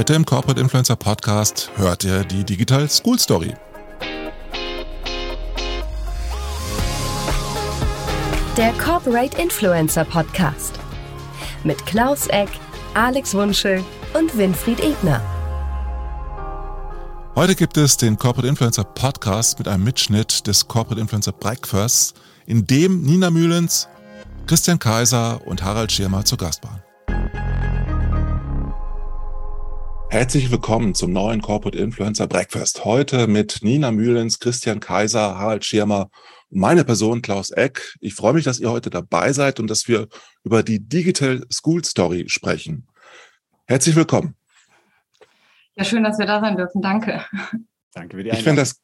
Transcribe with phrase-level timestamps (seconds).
[0.00, 3.54] Heute im Corporate Influencer Podcast hört ihr die Digital School Story.
[8.56, 10.80] Der Corporate Influencer Podcast
[11.64, 12.48] mit Klaus Eck,
[12.94, 13.84] Alex Wunschel
[14.14, 15.20] und Winfried Ebner.
[17.34, 22.66] Heute gibt es den Corporate Influencer Podcast mit einem Mitschnitt des Corporate Influencer Breakfast, in
[22.66, 23.86] dem Nina Mühlens,
[24.46, 26.82] Christian Kaiser und Harald Schirmer zu Gast waren.
[30.12, 32.84] Herzlich willkommen zum neuen Corporate Influencer Breakfast.
[32.84, 36.10] Heute mit Nina Mühlens, Christian Kaiser, Harald Schirmer
[36.48, 37.94] und meine Person Klaus Eck.
[38.00, 40.08] Ich freue mich, dass ihr heute dabei seid und dass wir
[40.42, 42.88] über die Digital School Story sprechen.
[43.68, 44.34] Herzlich willkommen.
[45.76, 46.82] Ja, schön, dass wir da sein dürfen.
[46.82, 47.24] Danke.
[47.94, 48.38] Danke für die Einladung.
[48.38, 48.80] Ich finde das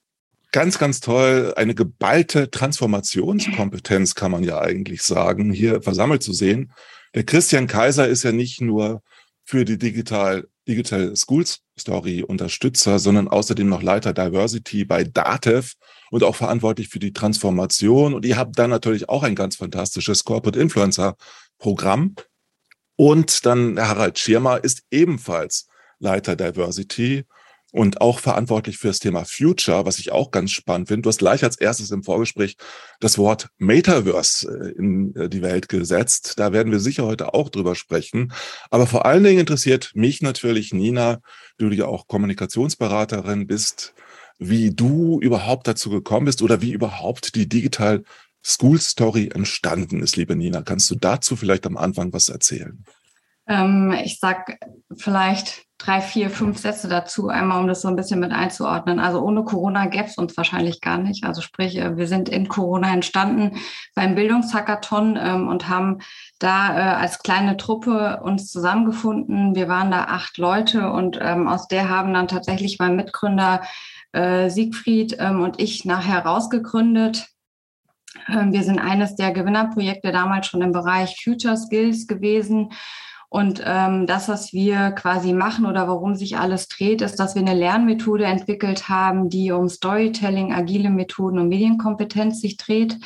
[0.53, 1.53] ganz, ganz toll.
[1.57, 6.73] Eine geballte Transformationskompetenz kann man ja eigentlich sagen, hier versammelt zu sehen.
[7.17, 9.03] Der Christian Kaiser ist ja nicht nur
[9.45, 15.75] für die Digital, Digital Schools Story Unterstützer, sondern außerdem noch Leiter Diversity bei DATEV
[16.11, 18.15] und auch verantwortlich für die Transformation.
[18.15, 21.17] Und ihr habt dann natürlich auch ein ganz fantastisches Corporate Influencer
[21.59, 22.15] Programm.
[22.97, 25.69] Und dann Harald Schirmer ist ebenfalls
[25.99, 27.25] Leiter Diversity
[27.77, 31.03] und auch verantwortlich für das Thema Future, was ich auch ganz spannend finde.
[31.03, 32.57] Du hast gleich als erstes im Vorgespräch
[33.01, 36.39] das Wort Metaverse äh, in äh, die Welt gesetzt.
[36.39, 38.33] Da werden wir sicher heute auch drüber sprechen.
[38.71, 41.19] Aber vor allen Dingen interessiert mich natürlich, Nina,
[41.59, 43.93] du ja auch Kommunikationsberaterin bist,
[44.39, 48.05] wie du überhaupt dazu gekommen bist oder wie überhaupt die Digital
[48.43, 50.63] School Story entstanden ist, liebe Nina.
[50.63, 52.87] Kannst du dazu vielleicht am Anfang was erzählen?
[53.47, 54.59] Ähm, ich sag
[54.97, 58.99] vielleicht drei, vier, fünf Sätze dazu, einmal um das so ein bisschen mit einzuordnen.
[58.99, 61.25] Also ohne Corona gäbe es uns wahrscheinlich gar nicht.
[61.25, 63.59] Also sprich, äh, wir sind in Corona entstanden
[63.95, 65.99] beim Bildungshackathon ähm, und haben
[66.39, 69.55] da äh, als kleine Truppe uns zusammengefunden.
[69.55, 73.61] Wir waren da acht Leute und ähm, aus der haben dann tatsächlich mein Mitgründer
[74.13, 77.29] äh, Siegfried ähm, und ich nachher rausgegründet.
[78.29, 82.71] Ähm, wir sind eines der Gewinnerprojekte damals schon im Bereich Future Skills gewesen
[83.29, 87.43] und ähm, das, was wir quasi machen oder worum sich alles dreht, ist, dass wir
[87.43, 92.99] eine Lernmethode entwickelt haben, die um Storytelling, agile Methoden und Medienkompetenz sich dreht.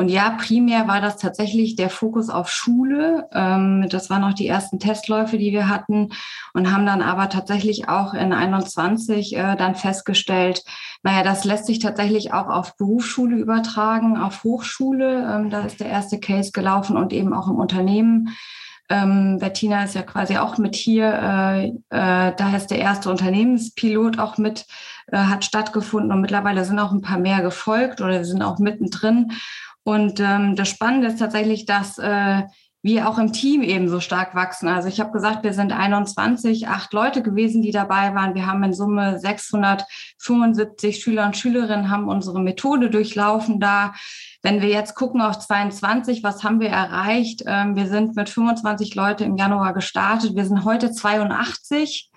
[0.00, 3.28] Und ja, primär war das tatsächlich der Fokus auf Schule.
[3.34, 6.08] Ähm, das waren auch die ersten Testläufe, die wir hatten
[6.54, 10.64] und haben dann aber tatsächlich auch in 21 äh, dann festgestellt,
[11.02, 15.30] naja, das lässt sich tatsächlich auch auf Berufsschule übertragen, auf Hochschule.
[15.30, 18.30] Ähm, da ist der erste Case gelaufen und eben auch im Unternehmen.
[18.90, 21.06] Ähm, Bettina ist ja quasi auch mit hier.
[21.06, 24.66] Äh, äh, da ist der erste Unternehmenspilot auch mit,
[25.06, 29.32] äh, hat stattgefunden und mittlerweile sind auch ein paar mehr gefolgt oder sind auch mittendrin.
[29.84, 32.42] Und ähm, das Spannende ist tatsächlich, dass äh,
[32.82, 34.66] wir auch im Team eben so stark wachsen.
[34.66, 38.34] Also ich habe gesagt, wir sind 21, acht Leute gewesen, die dabei waren.
[38.34, 43.92] Wir haben in Summe 675 Schüler und Schülerinnen, haben unsere Methode durchlaufen da.
[44.42, 47.42] Wenn wir jetzt gucken auf 22, was haben wir erreicht?
[47.46, 50.34] Ähm, wir sind mit 25 Leute im Januar gestartet.
[50.34, 52.10] Wir sind heute 82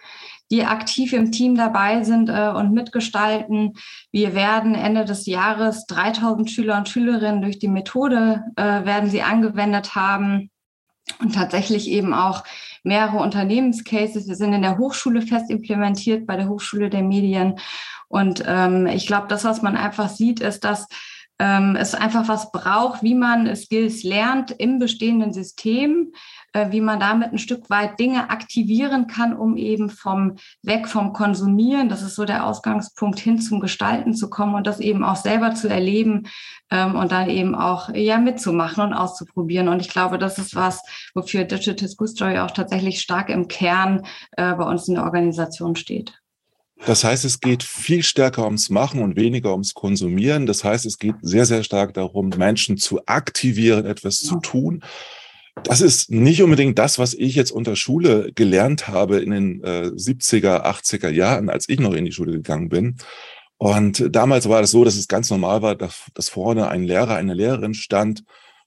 [0.51, 3.73] die aktiv im Team dabei sind äh, und mitgestalten.
[4.11, 9.23] Wir werden Ende des Jahres 3000 Schüler und Schülerinnen durch die Methode äh, werden sie
[9.23, 10.51] angewendet haben
[11.19, 12.43] und tatsächlich eben auch
[12.83, 14.27] mehrere Unternehmenscases.
[14.27, 17.59] Wir sind in der Hochschule fest implementiert, bei der Hochschule der Medien.
[18.07, 20.87] Und ähm, ich glaube, das, was man einfach sieht, ist, dass
[21.39, 26.13] ähm, es einfach was braucht, wie man Skills lernt im bestehenden System,
[26.69, 31.89] wie man damit ein Stück weit Dinge aktivieren kann, um eben vom weg vom Konsumieren,
[31.89, 35.55] das ist so der Ausgangspunkt, hin zum Gestalten zu kommen und das eben auch selber
[35.55, 36.27] zu erleben
[36.69, 39.67] ähm, und dann eben auch ja mitzumachen und auszuprobieren.
[39.67, 40.81] Und ich glaube, das ist was,
[41.13, 45.75] wofür Digital School Story auch tatsächlich stark im Kern äh, bei uns in der Organisation
[45.75, 46.13] steht.
[46.85, 50.45] Das heißt, es geht viel stärker ums Machen und weniger ums Konsumieren.
[50.45, 54.29] Das heißt, es geht sehr, sehr stark darum, Menschen zu aktivieren, etwas ja.
[54.29, 54.83] zu tun.
[55.63, 59.91] Das ist nicht unbedingt das, was ich jetzt unter Schule gelernt habe in den äh,
[59.93, 62.97] 70er, 80er Jahren, als ich noch in die Schule gegangen bin.
[63.57, 67.15] Und damals war es so, dass es ganz normal war, dass, dass vorne ein Lehrer,
[67.15, 68.23] eine Lehrerin stand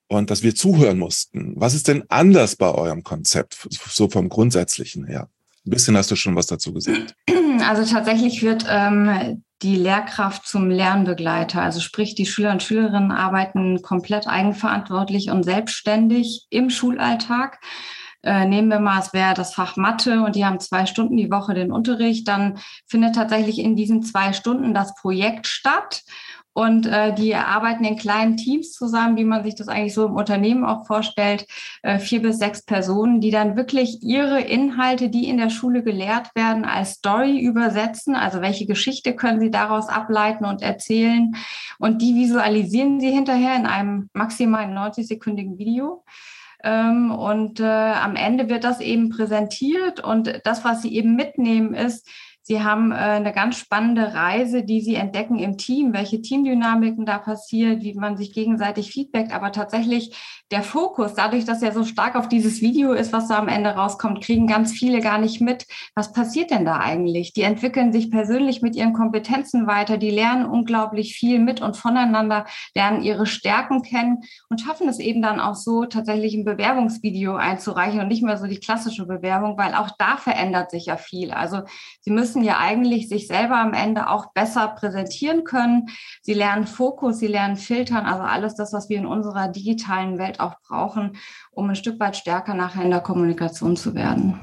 [0.08, 1.54] und dass wir zuhören mussten.
[1.56, 5.28] Was ist denn anders bei eurem Konzept, so vom Grundsätzlichen her?
[5.66, 7.14] Ein bisschen hast du schon was dazu gesagt.
[7.58, 11.62] Also tatsächlich wird ähm, die Lehrkraft zum Lernbegleiter.
[11.62, 17.58] Also sprich, die Schüler und Schülerinnen arbeiten komplett eigenverantwortlich und selbstständig im Schulalltag.
[18.22, 21.30] Äh, nehmen wir mal, es wäre das Fach Mathe und die haben zwei Stunden die
[21.30, 26.02] Woche den Unterricht, dann findet tatsächlich in diesen zwei Stunden das Projekt statt.
[26.56, 30.14] Und äh, die arbeiten in kleinen Teams zusammen, wie man sich das eigentlich so im
[30.14, 31.46] Unternehmen auch vorstellt,
[31.82, 36.34] äh, vier bis sechs Personen, die dann wirklich ihre Inhalte, die in der Schule gelehrt
[36.34, 38.14] werden, als Story übersetzen.
[38.14, 41.36] Also welche Geschichte können sie daraus ableiten und erzählen
[41.78, 46.04] und die visualisieren sie hinterher in einem maximal 90-sekündigen Video.
[46.64, 51.74] Ähm, und äh, am Ende wird das eben präsentiert und das, was sie eben mitnehmen,
[51.74, 52.08] ist,
[52.48, 57.18] Sie haben äh, eine ganz spannende Reise, die Sie entdecken im Team, welche Teamdynamiken da
[57.18, 59.32] passiert, wie man sich gegenseitig feedbackt.
[59.32, 60.16] Aber tatsächlich
[60.52, 63.70] der Fokus, dadurch, dass er so stark auf dieses Video ist, was da am Ende
[63.70, 65.66] rauskommt, kriegen ganz viele gar nicht mit.
[65.96, 67.32] Was passiert denn da eigentlich?
[67.32, 72.46] Die entwickeln sich persönlich mit ihren Kompetenzen weiter, die lernen unglaublich viel mit und voneinander,
[72.76, 77.98] lernen ihre Stärken kennen und schaffen es eben dann auch so, tatsächlich ein Bewerbungsvideo einzureichen
[77.98, 81.32] und nicht mehr so die klassische Bewerbung, weil auch da verändert sich ja viel.
[81.32, 81.62] Also
[82.02, 85.88] sie müssen ja eigentlich sich selber am Ende auch besser präsentieren können.
[86.22, 90.40] Sie lernen Fokus, sie lernen filtern, also alles das, was wir in unserer digitalen Welt
[90.40, 91.16] auch brauchen,
[91.50, 94.40] um ein Stück weit stärker nachher in der Kommunikation zu werden.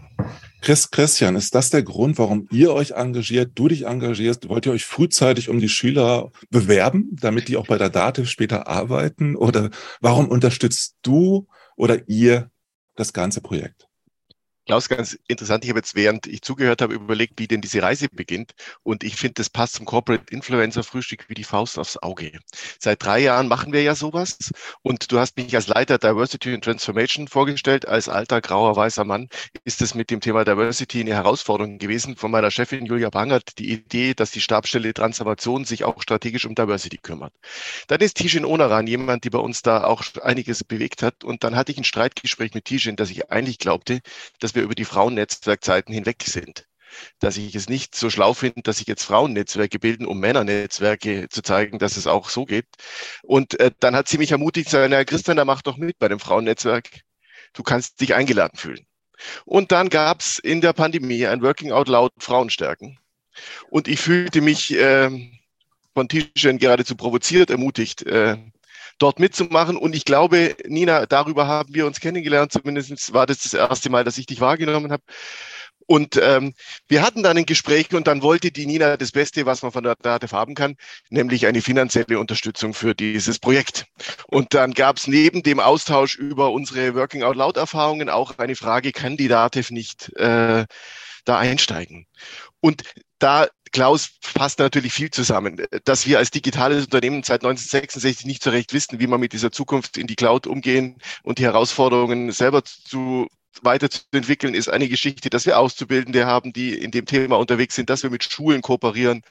[0.62, 4.48] Chris, Christian, ist das der Grund, warum ihr euch engagiert, du dich engagierst?
[4.48, 8.68] Wollt ihr euch frühzeitig um die Schüler bewerben, damit die auch bei der Dativ später
[8.68, 9.36] arbeiten?
[9.36, 12.50] Oder warum unterstützt du oder ihr
[12.96, 13.88] das ganze Projekt?
[14.66, 15.66] Klaus, ganz interessant.
[15.66, 18.54] Ich habe jetzt, während ich zugehört habe, überlegt, wie denn diese Reise beginnt.
[18.82, 22.32] Und ich finde, das passt zum Corporate Influencer Frühstück wie die Faust aufs Auge.
[22.80, 24.38] Seit drei Jahren machen wir ja sowas.
[24.82, 27.86] Und du hast mich als Leiter Diversity and Transformation vorgestellt.
[27.90, 29.28] Als alter, grauer, weißer Mann
[29.66, 33.58] ist es mit dem Thema Diversity eine Herausforderung gewesen von meiner Chefin Julia Bangert.
[33.60, 37.34] Die Idee, dass die Stabstelle Transformation sich auch strategisch um Diversity kümmert.
[37.88, 41.26] Dann ist Tishin Onaran jemand, die bei uns da auch einiges bewegt hat.
[41.26, 44.00] Und dann hatte ich ein Streitgespräch mit Tishin, dass ich eigentlich glaubte,
[44.40, 46.68] dass wir über die Frauennetzwerkzeiten hinweg sind.
[47.20, 51.42] Dass ich es nicht so schlau finde, dass sich jetzt Frauennetzwerke bilden, um Männernetzwerke zu
[51.42, 52.68] zeigen, dass es auch so geht.
[53.24, 55.98] Und äh, dann hat sie mich ermutigt, zu sagen, na, Christian, da mach doch mit
[55.98, 57.02] bei dem Frauennetzwerk.
[57.54, 58.86] Du kannst dich eingeladen fühlen.
[59.46, 63.00] Und dann gab es in der Pandemie ein Working Out Loud Frauenstärken.
[63.70, 65.10] Und ich fühlte mich äh,
[65.94, 68.38] von Tischen geradezu provoziert, ermutigt, äh,
[69.00, 69.78] dort mitzumachen.
[69.78, 72.52] Und ich glaube, Nina, darüber haben wir uns kennengelernt.
[72.52, 75.04] Zumindest war das das erste Mal, dass ich dich wahrgenommen habe.
[75.86, 76.54] Und ähm,
[76.88, 79.84] wir hatten dann ein Gespräch und dann wollte die Nina das Beste, was man von
[79.84, 80.76] der DATEV haben kann,
[81.10, 83.86] nämlich eine finanzielle Unterstützung für dieses Projekt.
[84.28, 88.56] Und dann gab es neben dem Austausch über unsere Working Out Loud Erfahrungen auch eine
[88.56, 90.66] Frage, kann die DATEV nicht äh,
[91.26, 92.08] da einsteigen?
[92.60, 92.84] Und
[93.24, 98.52] da Klaus fasst natürlich viel zusammen, dass wir als digitales Unternehmen seit 1966 nicht so
[98.52, 102.64] recht wissen, wie man mit dieser Zukunft in die Cloud umgehen und die Herausforderungen selber
[102.64, 103.28] zu
[103.62, 108.04] weiterzuentwickeln, ist eine Geschichte, dass wir Auszubildende haben, die in dem Thema unterwegs sind, dass
[108.04, 109.24] wir mit Schulen kooperieren,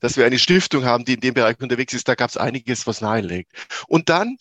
[0.00, 2.08] dass wir eine Stiftung haben, die in dem Bereich unterwegs ist.
[2.08, 3.52] Da gab es einiges, was nahelegt.
[3.86, 4.36] Und dann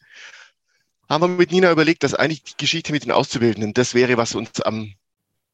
[1.09, 4.35] haben wir mit Nina überlegt, dass eigentlich die Geschichte mit den Auszubildenden, das wäre, was
[4.35, 4.93] uns am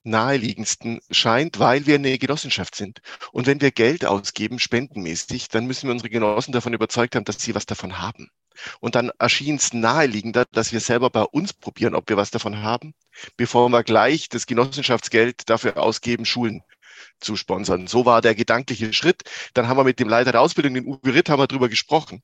[0.03, 3.01] naheliegendsten scheint, weil wir eine Genossenschaft sind.
[3.31, 7.41] Und wenn wir Geld ausgeben, spendenmäßig, dann müssen wir unsere Genossen davon überzeugt haben, dass
[7.41, 8.29] sie was davon haben.
[8.79, 12.61] Und dann erschien es naheliegender, dass wir selber bei uns probieren, ob wir was davon
[12.61, 12.94] haben,
[13.38, 16.61] bevor wir gleich das Genossenschaftsgeld dafür ausgeben, Schulen
[17.19, 17.88] zu sponsern.
[17.88, 19.23] So war der gedankliche Schritt.
[19.53, 22.21] Dann haben wir mit dem Leiter der Ausbildung, den Uwe Ritt, haben wir darüber gesprochen.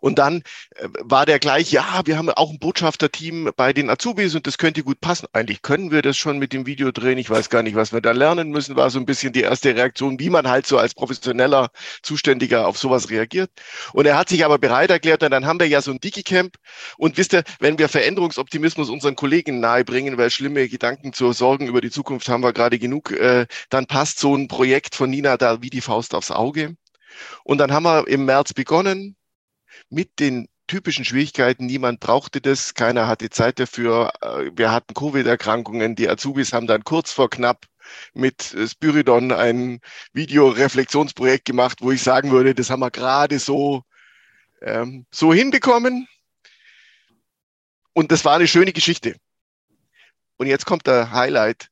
[0.00, 0.42] Und dann
[0.76, 4.58] äh, war der gleich, ja, wir haben auch ein Botschafterteam bei den Azubis und das
[4.58, 5.26] könnte gut passen.
[5.32, 7.18] Eigentlich können wir das schon mit dem Video drehen.
[7.18, 9.74] Ich weiß gar nicht, was wir da lernen müssen, war so ein bisschen die erste
[9.74, 11.70] Reaktion, wie man halt so als professioneller
[12.02, 13.50] Zuständiger auf sowas reagiert.
[13.92, 16.56] Und er hat sich aber bereit erklärt und dann haben wir ja so ein Digicamp.
[16.96, 21.80] Und wisst ihr, wenn wir Veränderungsoptimismus unseren Kollegen nahebringen, weil schlimme Gedanken zur Sorgen über
[21.80, 25.62] die Zukunft haben wir gerade genug, äh, dann passt so ein Projekt von Nina da
[25.62, 26.76] wie die Faust aufs Auge.
[27.44, 29.16] Und dann haben wir im März begonnen,
[29.90, 31.66] mit den typischen Schwierigkeiten.
[31.66, 34.12] Niemand brauchte das, keiner hatte Zeit dafür.
[34.20, 35.96] Äh, wir hatten Covid-Erkrankungen.
[35.96, 37.66] Die Azubis haben dann kurz vor knapp
[38.12, 39.80] mit Spyridon ein
[40.12, 43.82] Videoreflexionsprojekt gemacht, wo ich sagen würde, das haben wir gerade so,
[44.60, 46.06] ähm, so hinbekommen.
[47.94, 49.16] Und das war eine schöne Geschichte.
[50.36, 51.68] Und jetzt kommt der Highlight.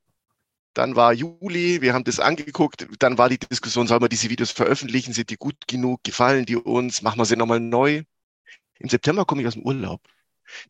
[0.76, 4.50] Dann war Juli, wir haben das angeguckt, dann war die Diskussion, soll man diese Videos
[4.50, 8.02] veröffentlichen, sind die gut genug, gefallen die uns, machen wir sie nochmal neu.
[8.78, 10.02] Im September komme ich aus dem Urlaub.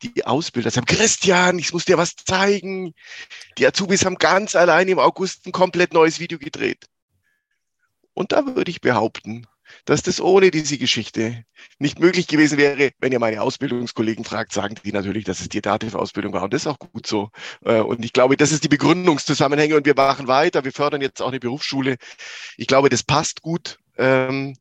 [0.01, 2.93] Die Ausbilder sagen, Christian, ich muss dir was zeigen.
[3.57, 6.85] Die Azubis haben ganz allein im August ein komplett neues Video gedreht.
[8.13, 9.45] Und da würde ich behaupten,
[9.85, 11.43] dass das ohne diese Geschichte
[11.79, 12.91] nicht möglich gewesen wäre.
[12.99, 16.43] Wenn ihr meine Ausbildungskollegen fragt, sagen die natürlich, dass es die Dativ-Ausbildung war.
[16.43, 17.29] Und das ist auch gut so.
[17.63, 19.75] Äh, und ich glaube, das ist die Begründungszusammenhänge.
[19.75, 20.63] Und wir machen weiter.
[20.65, 21.97] Wir fördern jetzt auch eine Berufsschule.
[22.57, 23.79] Ich glaube, das passt gut.
[23.97, 24.55] Ähm,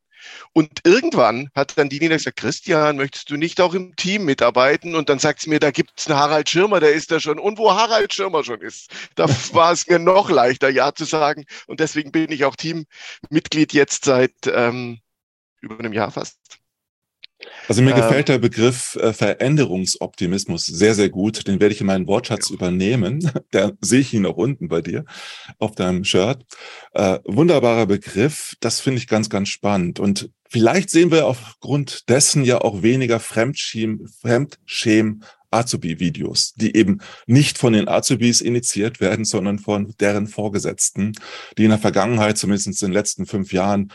[0.52, 4.94] Und irgendwann hat dann die Nina gesagt, Christian, möchtest du nicht auch im Team mitarbeiten?
[4.94, 7.38] Und dann sagt sie mir, da gibt es einen Harald Schirmer, der ist da schon.
[7.38, 11.44] Und wo Harald Schirmer schon ist, da war es mir noch leichter, Ja zu sagen.
[11.66, 15.00] Und deswegen bin ich auch Teammitglied jetzt seit ähm,
[15.60, 16.38] über einem Jahr fast.
[17.68, 21.46] Also mir ähm, gefällt der Begriff äh, Veränderungsoptimismus sehr, sehr gut.
[21.46, 23.30] Den werde ich in meinen Wortschatz übernehmen.
[23.50, 25.04] Da sehe ich ihn auch unten bei dir
[25.58, 26.44] auf deinem Shirt.
[26.92, 28.54] Äh, wunderbarer Begriff.
[28.60, 30.00] Das finde ich ganz, ganz spannend.
[30.00, 37.58] Und vielleicht sehen wir aufgrund dessen ja auch weniger Fremdschäm, Fremdschäm Azubi-Videos, die eben nicht
[37.58, 41.12] von den Azubis initiiert werden, sondern von deren Vorgesetzten,
[41.56, 43.92] die in der Vergangenheit, zumindest in den letzten fünf Jahren,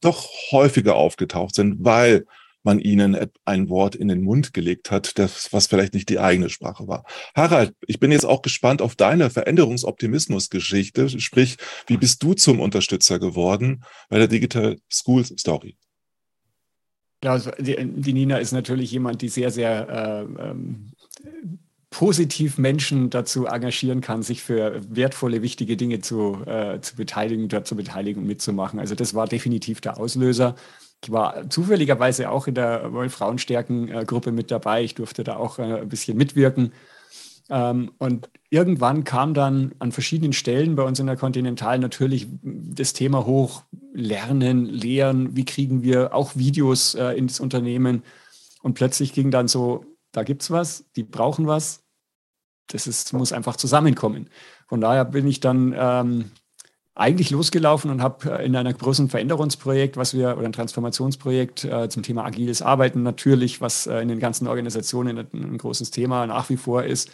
[0.00, 2.26] doch häufiger aufgetaucht sind, weil
[2.62, 6.48] man ihnen ein Wort in den Mund gelegt hat, das, was vielleicht nicht die eigene
[6.48, 7.04] Sprache war.
[7.34, 11.08] Harald, ich bin jetzt auch gespannt auf deine Veränderungsoptimismus-Geschichte.
[11.20, 15.76] Sprich, wie bist du zum Unterstützer geworden bei der Digital School Story?
[17.24, 20.92] Also die, die Nina ist natürlich jemand, die sehr, sehr äh, ähm,
[21.90, 27.66] positiv Menschen dazu engagieren kann, sich für wertvolle, wichtige Dinge zu, äh, zu beteiligen, dort
[27.66, 28.80] zu beteiligen und mitzumachen.
[28.80, 30.56] Also das war definitiv der Auslöser.
[31.04, 34.84] Ich war zufälligerweise auch in der World Frauenstärken-Gruppe mit dabei.
[34.84, 36.72] Ich durfte da auch äh, ein bisschen mitwirken.
[37.50, 42.92] Ähm, und irgendwann kam dann an verschiedenen Stellen bei uns in der Kontinental natürlich das
[42.92, 48.04] Thema hoch, Lernen, Lehren, wie kriegen wir auch Videos äh, ins Unternehmen.
[48.62, 51.82] Und plötzlich ging dann so, da gibt es was, die brauchen was.
[52.68, 54.30] Das ist, muss einfach zusammenkommen.
[54.68, 56.30] Von daher bin ich dann ähm,
[56.94, 61.88] eigentlich losgelaufen und habe äh, in einem großen Veränderungsprojekt, was wir, oder ein Transformationsprojekt äh,
[61.88, 66.26] zum Thema agiles Arbeiten natürlich, was äh, in den ganzen Organisationen ein, ein, großes Thema
[66.26, 67.10] nach wie vor ist,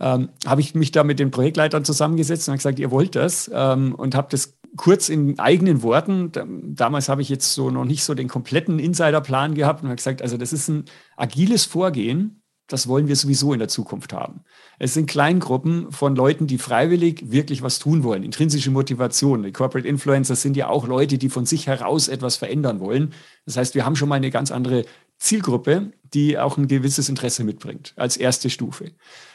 [0.00, 3.50] ähm, habe ich mich da mit den Projektleitern zusammengesetzt und habe gesagt, ihr wollt das
[3.52, 6.30] ähm, und habe das kurz in eigenen Worten,
[6.74, 10.20] damals habe ich jetzt so noch nicht so den kompletten Insiderplan gehabt und habe gesagt,
[10.22, 10.84] also das ist ein
[11.16, 12.37] agiles Vorgehen,
[12.68, 14.44] das wollen wir sowieso in der Zukunft haben.
[14.78, 18.22] Es sind Kleingruppen von Leuten, die freiwillig wirklich was tun wollen.
[18.22, 19.42] Intrinsische Motivation.
[19.42, 23.14] Die Corporate Influencers sind ja auch Leute, die von sich heraus etwas verändern wollen.
[23.46, 24.84] Das heißt, wir haben schon mal eine ganz andere
[25.18, 28.92] Zielgruppe, die auch ein gewisses Interesse mitbringt als erste Stufe.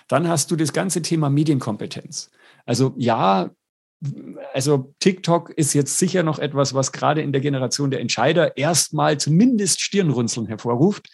[0.07, 2.29] Dann hast du das ganze Thema Medienkompetenz.
[2.67, 3.49] Also ja,
[4.53, 9.19] also TikTok ist jetzt sicher noch etwas, was gerade in der Generation der Entscheider erstmal
[9.19, 11.09] zumindest Stirnrunzeln hervorruft,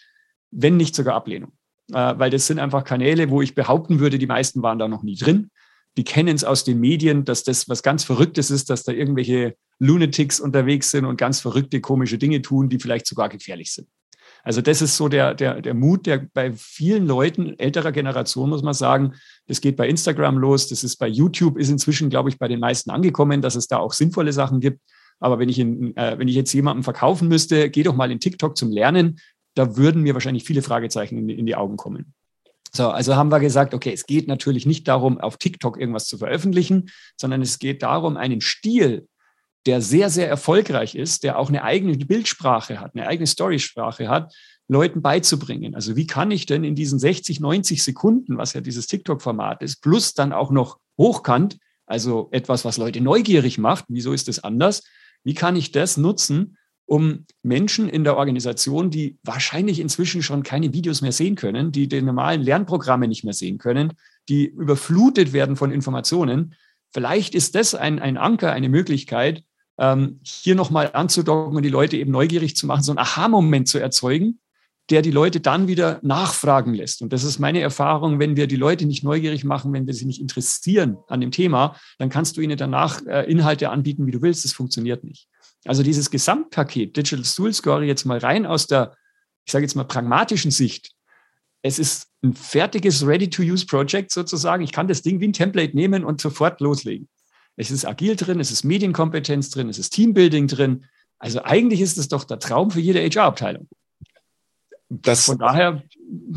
[0.50, 1.52] wenn nicht sogar Ablehnung
[1.92, 5.16] weil das sind einfach Kanäle, wo ich behaupten würde, die meisten waren da noch nie
[5.16, 5.50] drin.
[5.96, 9.56] Die kennen es aus den Medien, dass das was ganz Verrücktes ist, dass da irgendwelche
[9.78, 13.88] Lunatics unterwegs sind und ganz verrückte, komische Dinge tun, die vielleicht sogar gefährlich sind.
[14.42, 18.62] Also das ist so der, der, der Mut, der bei vielen Leuten älterer Generation, muss
[18.62, 19.14] man sagen,
[19.46, 22.60] das geht bei Instagram los, das ist bei YouTube, ist inzwischen, glaube ich, bei den
[22.60, 24.80] meisten angekommen, dass es da auch sinnvolle Sachen gibt.
[25.18, 28.20] Aber wenn ich, in, äh, wenn ich jetzt jemandem verkaufen müsste, geh doch mal in
[28.20, 29.20] TikTok zum Lernen,
[29.54, 32.14] da würden mir wahrscheinlich viele Fragezeichen in, in die Augen kommen.
[32.72, 36.18] So, also haben wir gesagt, okay, es geht natürlich nicht darum, auf TikTok irgendwas zu
[36.18, 39.08] veröffentlichen, sondern es geht darum, einen Stil,
[39.66, 44.32] der sehr, sehr erfolgreich ist, der auch eine eigene Bildsprache hat, eine eigene Storysprache hat,
[44.68, 45.74] Leuten beizubringen.
[45.74, 49.82] Also wie kann ich denn in diesen 60, 90 Sekunden, was ja dieses TikTok-Format ist,
[49.82, 54.84] plus dann auch noch hochkant, also etwas, was Leute neugierig macht, wieso ist das anders?
[55.24, 56.56] Wie kann ich das nutzen,
[56.90, 61.86] um Menschen in der Organisation, die wahrscheinlich inzwischen schon keine Videos mehr sehen können, die
[61.86, 63.92] die normalen Lernprogramme nicht mehr sehen können,
[64.28, 66.56] die überflutet werden von Informationen.
[66.92, 69.44] Vielleicht ist das ein, ein Anker, eine Möglichkeit,
[69.78, 73.78] ähm, hier nochmal anzudocken und die Leute eben neugierig zu machen, so einen Aha-Moment zu
[73.78, 74.40] erzeugen,
[74.90, 77.02] der die Leute dann wieder nachfragen lässt.
[77.02, 80.06] Und das ist meine Erfahrung, wenn wir die Leute nicht neugierig machen, wenn wir sie
[80.06, 84.22] nicht interessieren an dem Thema, dann kannst du ihnen danach äh, Inhalte anbieten, wie du
[84.22, 84.44] willst.
[84.44, 85.28] Das funktioniert nicht.
[85.64, 88.96] Also dieses Gesamtpaket Digital Stool Score jetzt mal rein aus der,
[89.44, 90.92] ich sage jetzt mal, pragmatischen Sicht.
[91.62, 94.62] Es ist ein fertiges Ready-to-Use-Project sozusagen.
[94.62, 97.08] Ich kann das Ding wie ein Template nehmen und sofort loslegen.
[97.56, 100.86] Es ist agil drin, es ist Medienkompetenz drin, es ist Teambuilding drin.
[101.18, 103.68] Also eigentlich ist es doch der Traum für jede HR-Abteilung.
[105.26, 105.82] Von daher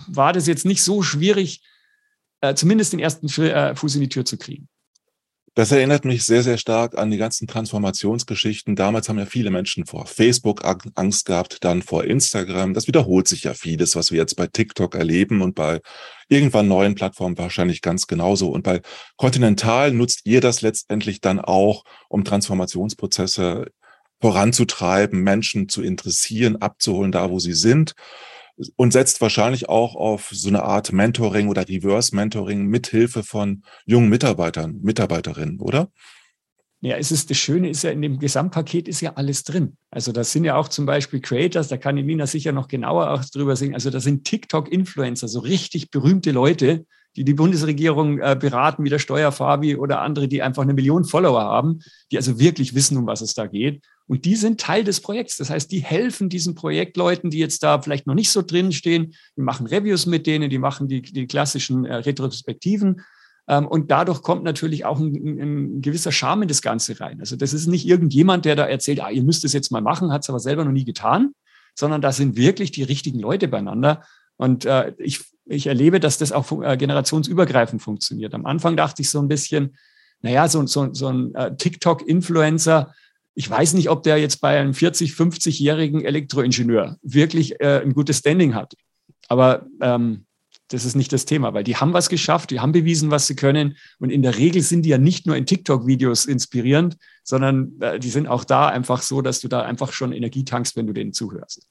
[0.08, 1.64] war das jetzt nicht so schwierig,
[2.42, 4.68] äh, zumindest den ersten äh, Fuß in die Tür zu kriegen.
[5.56, 8.76] Das erinnert mich sehr, sehr stark an die ganzen Transformationsgeschichten.
[8.76, 12.74] Damals haben ja viele Menschen vor Facebook Angst gehabt, dann vor Instagram.
[12.74, 15.82] Das wiederholt sich ja vieles, was wir jetzt bei TikTok erleben und bei
[16.28, 18.50] irgendwann neuen Plattformen wahrscheinlich ganz genauso.
[18.50, 18.82] Und bei
[19.16, 23.68] Continental nutzt ihr das letztendlich dann auch, um Transformationsprozesse
[24.22, 27.94] voranzutreiben, Menschen zu interessieren, abzuholen, da wo sie sind
[28.76, 33.64] und setzt wahrscheinlich auch auf so eine Art Mentoring oder Reverse Mentoring mit Hilfe von
[33.86, 35.90] jungen Mitarbeitern, Mitarbeiterinnen, oder?
[36.82, 39.78] Ja, es ist das Schöne ist ja, in dem Gesamtpaket ist ja alles drin.
[39.90, 43.24] Also das sind ja auch zum Beispiel Creators, da kann Nina sicher noch genauer auch
[43.24, 43.74] drüber singen.
[43.74, 49.00] Also das sind TikTok-Influencer, so richtig berühmte Leute, die die Bundesregierung äh, beraten, wie der
[49.00, 51.80] Steuerfabi oder andere, die einfach eine Million Follower haben,
[52.12, 53.82] die also wirklich wissen, um was es da geht.
[54.08, 55.38] Und die sind Teil des Projekts.
[55.38, 59.14] Das heißt, die helfen diesen Projektleuten, die jetzt da vielleicht noch nicht so drin stehen.
[59.38, 63.02] Die machen Reviews mit denen, die machen die, die klassischen äh, Retrospektiven
[63.48, 67.20] ähm, und dadurch kommt natürlich auch ein, ein, gewisser Charme in das Ganze rein.
[67.20, 70.12] Also das ist nicht irgendjemand, der da erzählt, ah, ihr müsst es jetzt mal machen,
[70.12, 71.34] hat es aber selber noch nie getan,
[71.76, 74.04] sondern da sind wirklich die richtigen Leute beieinander.
[74.38, 78.34] Und äh, ich, ich erlebe, dass das auch äh, generationsübergreifend funktioniert.
[78.34, 79.76] Am Anfang dachte ich so ein bisschen,
[80.22, 82.94] naja, so, so, so ein äh, TikTok-Influencer,
[83.36, 88.20] ich weiß nicht, ob der jetzt bei einem 40, 50-jährigen Elektroingenieur wirklich äh, ein gutes
[88.20, 88.74] Standing hat.
[89.28, 90.26] Aber ähm,
[90.70, 93.36] das ist nicht das Thema, weil die haben was geschafft, die haben bewiesen, was sie
[93.36, 93.78] können.
[94.00, 98.10] Und in der Regel sind die ja nicht nur in TikTok-Videos inspirierend, sondern äh, die
[98.10, 101.14] sind auch da einfach so, dass du da einfach schon Energie tankst, wenn du denen
[101.14, 101.68] zuhörst.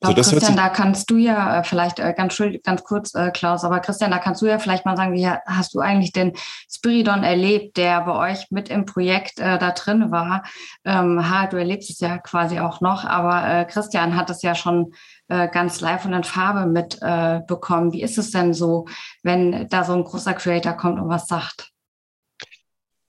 [0.00, 3.64] So, das Christian, da kannst du ja äh, vielleicht äh, ganz, ganz kurz, äh, Klaus,
[3.64, 6.34] aber Christian, da kannst du ja vielleicht mal sagen, wie hast du eigentlich den
[6.70, 10.44] Spiridon erlebt, der bei euch mit im Projekt äh, da drin war?
[10.84, 14.54] Ähm, ha, du erlebst es ja quasi auch noch, aber äh, Christian hat es ja
[14.54, 14.92] schon
[15.26, 17.92] äh, ganz live und in Farbe mitbekommen.
[17.92, 18.86] Wie ist es denn so,
[19.24, 21.72] wenn da so ein großer Creator kommt und was sagt?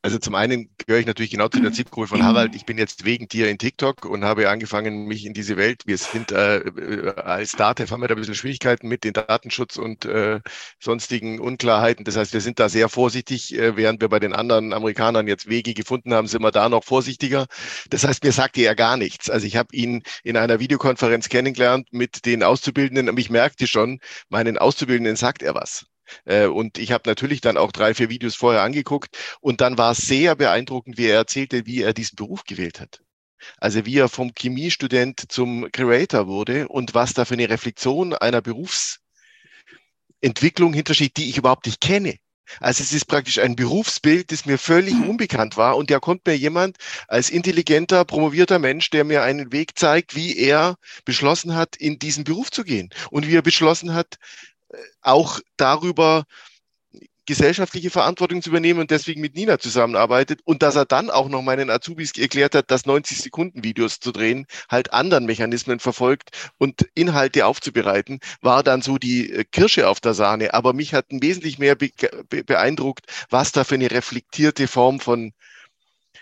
[0.09, 2.55] Also zum einen gehöre ich natürlich genau zu der Zielgruppe von Harald.
[2.55, 5.83] Ich bin jetzt wegen dir in TikTok und habe angefangen, mich in diese Welt.
[5.85, 9.77] Wir sind äh, äh als Datev haben wir da ein bisschen Schwierigkeiten mit den Datenschutz
[9.77, 10.39] und äh,
[10.79, 12.05] sonstigen Unklarheiten.
[12.05, 15.47] Das heißt, wir sind da sehr vorsichtig, äh, während wir bei den anderen Amerikanern jetzt
[15.47, 17.45] Wege gefunden haben, sind wir da noch vorsichtiger.
[17.91, 19.29] Das heißt, mir sagte er gar nichts.
[19.29, 23.99] Also ich habe ihn in einer Videokonferenz kennengelernt mit den Auszubildenden und ich merkte schon,
[24.27, 25.85] meinen Auszubildenden sagt er was.
[26.25, 29.91] Äh, und ich habe natürlich dann auch drei, vier Videos vorher angeguckt und dann war
[29.91, 33.01] es sehr beeindruckend, wie er erzählte, wie er diesen Beruf gewählt hat.
[33.57, 38.41] Also wie er vom Chemiestudent zum Creator wurde und was da für eine Reflexion einer
[38.41, 42.17] Berufsentwicklung hintersteht, die ich überhaupt nicht kenne.
[42.59, 45.09] Also es ist praktisch ein Berufsbild, das mir völlig mhm.
[45.09, 45.77] unbekannt war.
[45.77, 50.38] Und da kommt mir jemand als intelligenter, promovierter Mensch, der mir einen Weg zeigt, wie
[50.38, 52.89] er beschlossen hat, in diesen Beruf zu gehen.
[53.12, 54.17] Und wie er beschlossen hat,
[55.01, 56.25] auch darüber
[57.29, 61.43] gesellschaftliche Verantwortung zu übernehmen und deswegen mit Nina zusammenarbeitet und dass er dann auch noch
[61.43, 66.89] meinen Azubis erklärt hat, dass 90 Sekunden Videos zu drehen halt anderen Mechanismen verfolgt und
[66.95, 70.55] Inhalte aufzubereiten, war dann so die äh, Kirsche auf der Sahne.
[70.55, 75.34] Aber mich hat wesentlich mehr beeindruckt, was da für eine reflektierte Form von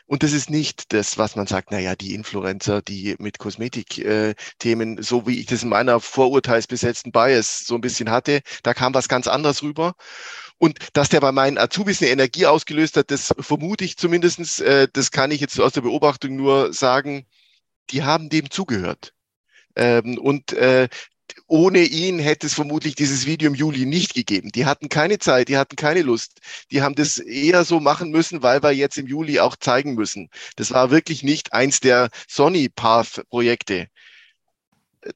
[0.08, 5.04] und das ist nicht das, was man sagt, naja, die Influencer, die mit Kosmetik-Themen, äh,
[5.04, 9.10] so wie ich das in meiner vorurteilsbesetzten Bias so ein bisschen hatte, da kam was
[9.10, 9.96] ganz anderes rüber.
[10.58, 14.60] Und dass der bei meinen Azubis eine Energie ausgelöst hat, das vermute ich zumindestens.
[14.60, 17.26] Äh, das kann ich jetzt aus der Beobachtung nur sagen,
[17.92, 19.14] die haben dem zugehört.
[19.76, 20.90] Ähm, und äh,
[21.48, 24.50] ohne ihn hätte es vermutlich dieses Video im Juli nicht gegeben.
[24.54, 26.40] Die hatten keine Zeit, die hatten keine Lust.
[26.72, 30.30] Die haben das eher so machen müssen, weil wir jetzt im Juli auch zeigen müssen.
[30.56, 33.88] Das war wirklich nicht eins der Sony Path Projekte.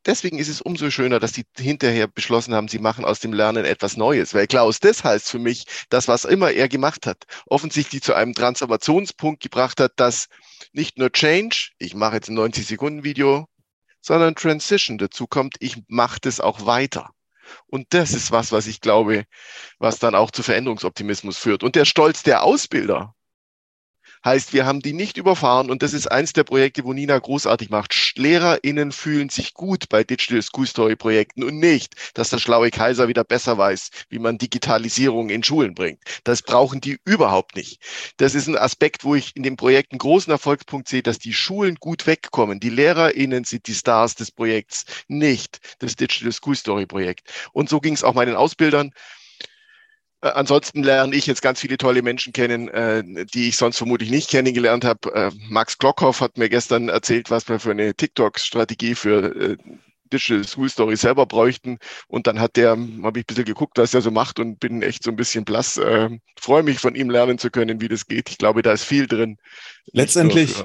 [0.05, 3.65] Deswegen ist es umso schöner, dass die hinterher beschlossen haben, sie machen aus dem Lernen
[3.65, 4.33] etwas Neues.
[4.33, 8.33] Weil Klaus, das heißt für mich, dass was immer er gemacht hat, offensichtlich zu einem
[8.33, 10.27] Transformationspunkt gebracht hat, dass
[10.71, 13.47] nicht nur Change, ich mache jetzt ein 90 Sekunden Video,
[14.01, 17.11] sondern Transition dazu kommt, ich mache das auch weiter.
[17.67, 19.25] Und das ist was, was ich glaube,
[19.77, 21.63] was dann auch zu Veränderungsoptimismus führt.
[21.63, 23.15] Und der Stolz der Ausbilder,
[24.23, 27.71] Heißt, wir haben die nicht überfahren und das ist eins der Projekte, wo Nina großartig
[27.71, 28.13] macht.
[28.15, 33.07] LehrerInnen fühlen sich gut bei Digital School Story Projekten und nicht, dass der schlaue Kaiser
[33.07, 35.99] wieder besser weiß, wie man Digitalisierung in Schulen bringt.
[36.23, 37.81] Das brauchen die überhaupt nicht.
[38.17, 41.33] Das ist ein Aspekt, wo ich in dem Projekt einen großen Erfolgspunkt sehe, dass die
[41.33, 42.59] Schulen gut wegkommen.
[42.59, 47.27] Die LehrerInnen sind die Stars des Projekts, nicht das Digital School Story Projekt.
[47.53, 48.91] Und so ging es auch meinen Ausbildern.
[50.21, 54.09] Äh, ansonsten lerne ich jetzt ganz viele tolle Menschen kennen, äh, die ich sonst vermutlich
[54.09, 55.13] nicht kennengelernt habe.
[55.13, 59.57] Äh, Max Glockhoff hat mir gestern erzählt, was wir für eine TikTok-Strategie für äh,
[60.11, 61.79] Digital School Story selber bräuchten.
[62.07, 64.81] Und dann hat der, habe ich ein bisschen geguckt, was er so macht und bin
[64.81, 65.77] echt so ein bisschen blass.
[65.77, 68.29] Äh, Freue mich von ihm lernen zu können, wie das geht.
[68.29, 69.37] Ich glaube, da ist viel drin.
[69.93, 70.63] Letztendlich,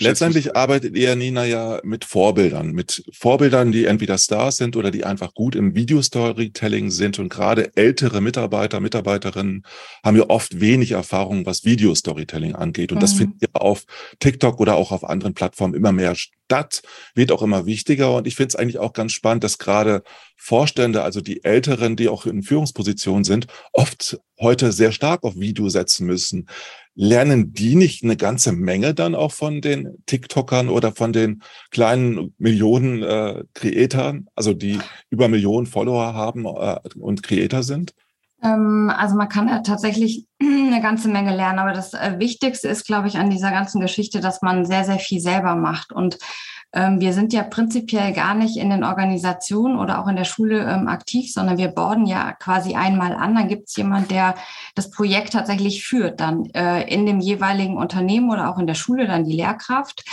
[0.00, 5.04] Letztendlich arbeitet ihr, Nina, ja mit Vorbildern, mit Vorbildern, die entweder Stars sind oder die
[5.04, 7.20] einfach gut im Video-Storytelling sind.
[7.20, 9.64] Und gerade ältere Mitarbeiter, Mitarbeiterinnen
[10.04, 12.90] haben ja oft wenig Erfahrung, was Video-Storytelling angeht.
[12.90, 13.00] Und mhm.
[13.00, 13.84] das findet ihr auf
[14.18, 16.82] TikTok oder auch auf anderen Plattformen immer mehr Stadt
[17.14, 18.14] wird auch immer wichtiger.
[18.16, 20.02] Und ich finde es eigentlich auch ganz spannend, dass gerade
[20.36, 25.68] Vorstände, also die Älteren, die auch in Führungspositionen sind, oft heute sehr stark auf Video
[25.68, 26.48] setzen müssen.
[26.98, 32.34] Lernen die nicht eine ganze Menge dann auch von den TikTokern oder von den kleinen
[32.38, 34.78] Millionen äh, Creatoren, also die
[35.10, 37.94] über Millionen Follower haben äh, und Creator sind?
[38.42, 42.86] Ähm, also man kann ja tatsächlich eine ganze Menge lernen, aber das äh, Wichtigste ist,
[42.86, 46.18] glaube ich, an dieser ganzen Geschichte, dass man sehr, sehr viel selber macht und
[46.98, 50.88] wir sind ja prinzipiell gar nicht in den Organisationen oder auch in der Schule ähm,
[50.88, 53.34] aktiv, sondern wir borden ja quasi einmal an.
[53.34, 54.34] Dann gibt es jemand, der
[54.74, 59.06] das Projekt tatsächlich führt, dann äh, in dem jeweiligen Unternehmen oder auch in der Schule
[59.06, 60.04] dann die Lehrkraft.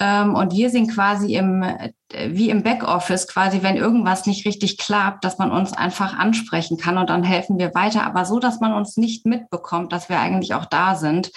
[0.00, 1.92] Ähm, und wir sind quasi im, äh,
[2.28, 6.98] wie im Backoffice, quasi, wenn irgendwas nicht richtig klappt, dass man uns einfach ansprechen kann
[6.98, 10.54] und dann helfen wir weiter, aber so, dass man uns nicht mitbekommt, dass wir eigentlich
[10.54, 11.30] auch da sind.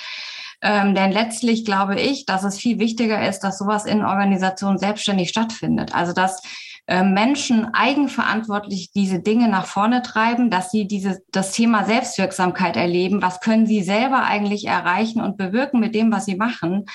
[0.66, 5.28] Ähm, denn letztlich glaube ich, dass es viel wichtiger ist, dass sowas in Organisationen selbstständig
[5.28, 5.94] stattfindet.
[5.94, 6.42] Also dass
[6.88, 13.22] äh, Menschen eigenverantwortlich diese Dinge nach vorne treiben, dass sie diese, das Thema Selbstwirksamkeit erleben.
[13.22, 16.86] Was können sie selber eigentlich erreichen und bewirken mit dem, was sie machen?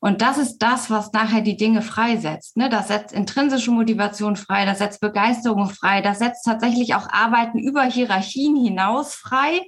[0.00, 2.56] Und das ist das, was nachher die Dinge freisetzt.
[2.56, 2.68] Ne?
[2.68, 7.84] Das setzt intrinsische Motivation frei, das setzt Begeisterung frei, das setzt tatsächlich auch Arbeiten über
[7.84, 9.62] Hierarchien hinaus frei.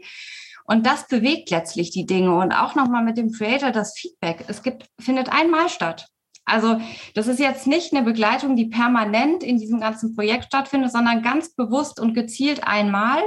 [0.66, 2.36] Und das bewegt letztlich die Dinge.
[2.36, 4.44] Und auch nochmal mit dem Creator das Feedback.
[4.48, 6.08] Es gibt, findet einmal statt.
[6.44, 6.80] Also
[7.14, 11.54] das ist jetzt nicht eine Begleitung, die permanent in diesem ganzen Projekt stattfindet, sondern ganz
[11.54, 13.20] bewusst und gezielt einmal.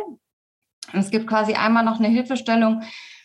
[0.93, 2.81] Und es gibt quasi einmal noch eine Hilfestellung,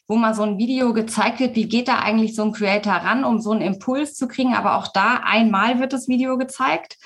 [0.09, 3.25] wo mal so ein Video gezeigt wird, wie geht da eigentlich so ein Creator ran,
[3.25, 4.55] um so einen Impuls zu kriegen.
[4.55, 6.99] Aber auch da einmal wird das Video gezeigt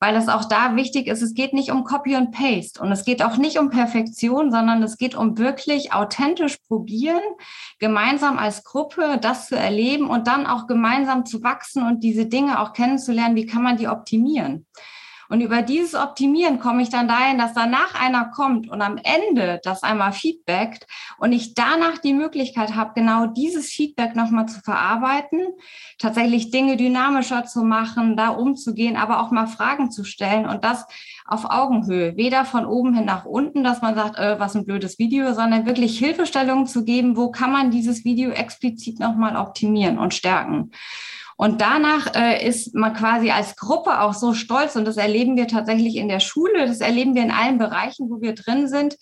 [0.00, 3.04] weil es auch da wichtig ist, es geht nicht um Copy und Paste und es
[3.04, 7.22] geht auch nicht um Perfektion, sondern es geht um wirklich authentisch probieren,
[7.78, 12.60] gemeinsam als Gruppe das zu erleben und dann auch gemeinsam zu wachsen und diese Dinge
[12.60, 14.66] auch kennenzulernen, wie kann man die optimieren.
[15.28, 19.60] Und über dieses Optimieren komme ich dann dahin, dass danach einer kommt und am Ende
[19.62, 20.86] das einmal feedbackt
[21.18, 25.40] und ich danach die Möglichkeit habe, genau dieses Feedback nochmal zu verarbeiten,
[25.98, 30.86] tatsächlich Dinge dynamischer zu machen, da umzugehen, aber auch mal Fragen zu stellen und das
[31.26, 34.98] auf Augenhöhe, weder von oben hin nach unten, dass man sagt, äh, was ein blödes
[34.98, 40.12] Video, sondern wirklich Hilfestellungen zu geben, wo kann man dieses Video explizit nochmal optimieren und
[40.12, 40.70] stärken.
[41.44, 45.46] Und danach äh, ist man quasi als Gruppe auch so stolz und das erleben wir
[45.46, 48.96] tatsächlich in der Schule, das erleben wir in allen Bereichen, wo wir drin sind,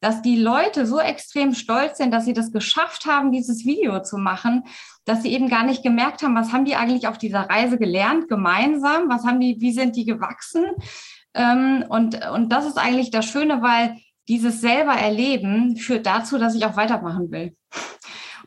[0.00, 4.18] dass die Leute so extrem stolz sind, dass sie das geschafft haben, dieses Video zu
[4.18, 4.64] machen,
[5.04, 8.28] dass sie eben gar nicht gemerkt haben, was haben die eigentlich auf dieser Reise gelernt,
[8.28, 10.64] gemeinsam, was haben die, wie sind die gewachsen.
[11.32, 16.56] Ähm, und, und das ist eigentlich das Schöne, weil dieses selber erleben führt dazu, dass
[16.56, 17.54] ich auch weitermachen will.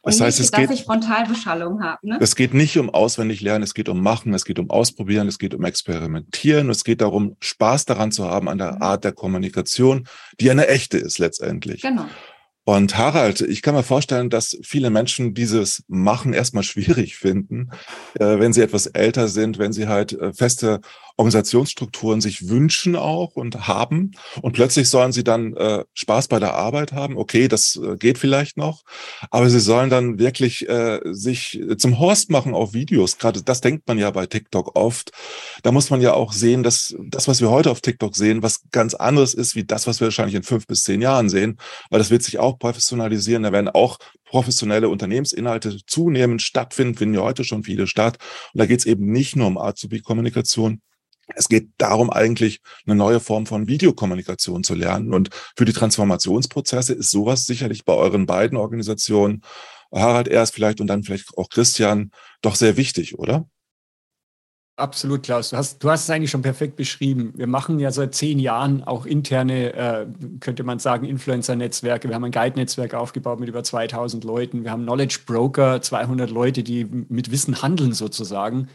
[0.04, 2.08] Das heißt, es geht, dass ich Frontalbeschallung habe.
[2.08, 2.18] Ne?
[2.22, 5.40] Es geht nicht um auswendig lernen, es geht um machen, es geht um ausprobieren, es
[5.40, 8.82] geht um experimentieren, es geht darum, Spaß daran zu haben an der mhm.
[8.82, 10.08] Art der Kommunikation,
[10.40, 11.82] die eine echte ist letztendlich.
[11.82, 12.06] Genau.
[12.68, 17.70] Und Harald, ich kann mir vorstellen, dass viele Menschen dieses Machen erstmal schwierig finden,
[18.20, 20.82] äh, wenn sie etwas älter sind, wenn sie halt äh, feste
[21.18, 24.12] Organisationsstrukturen sich wünschen auch und haben.
[24.42, 27.18] Und plötzlich sollen sie dann äh, Spaß bei der Arbeit haben.
[27.18, 28.84] Okay, das äh, geht vielleicht noch.
[29.32, 33.18] Aber sie sollen dann wirklich äh, sich zum Horst machen auf Videos.
[33.18, 35.12] Gerade das denkt man ja bei TikTok oft.
[35.64, 38.62] Da muss man ja auch sehen, dass das, was wir heute auf TikTok sehen, was
[38.72, 41.58] ganz anderes ist, wie das, was wir wahrscheinlich in fünf bis zehn Jahren sehen.
[41.90, 43.42] Weil das wird sich auch professionalisieren.
[43.42, 48.18] Da werden auch professionelle Unternehmensinhalte zunehmend stattfinden, finden ja heute schon viele statt.
[48.54, 50.82] Und da geht es eben nicht nur um Azubi-Kommunikation,
[51.36, 55.14] es geht darum, eigentlich eine neue Form von Videokommunikation zu lernen.
[55.14, 59.44] Und für die Transformationsprozesse ist sowas sicherlich bei euren beiden Organisationen,
[59.94, 62.12] Harald erst vielleicht und dann vielleicht auch Christian,
[62.42, 63.48] doch sehr wichtig, oder?
[64.76, 65.50] Absolut, Klaus.
[65.50, 67.34] Du hast, du hast es eigentlich schon perfekt beschrieben.
[67.36, 70.06] Wir machen ja seit zehn Jahren auch interne, äh,
[70.40, 72.08] könnte man sagen, Influencer-Netzwerke.
[72.08, 74.64] Wir haben ein Guide-Netzwerk aufgebaut mit über 2000 Leuten.
[74.64, 78.70] Wir haben Knowledge Broker, 200 Leute, die mit Wissen handeln sozusagen.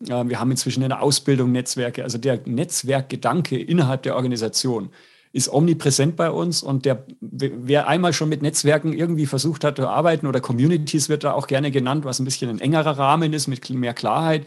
[0.00, 2.04] Wir haben inzwischen in der Ausbildung Netzwerke.
[2.04, 4.90] Also der Netzwerkgedanke innerhalb der Organisation
[5.32, 9.86] ist omnipräsent bei uns und der, wer einmal schon mit Netzwerken irgendwie versucht hat zu
[9.86, 13.46] arbeiten oder Communities wird da auch gerne genannt, was ein bisschen ein engerer Rahmen ist
[13.46, 14.46] mit mehr Klarheit,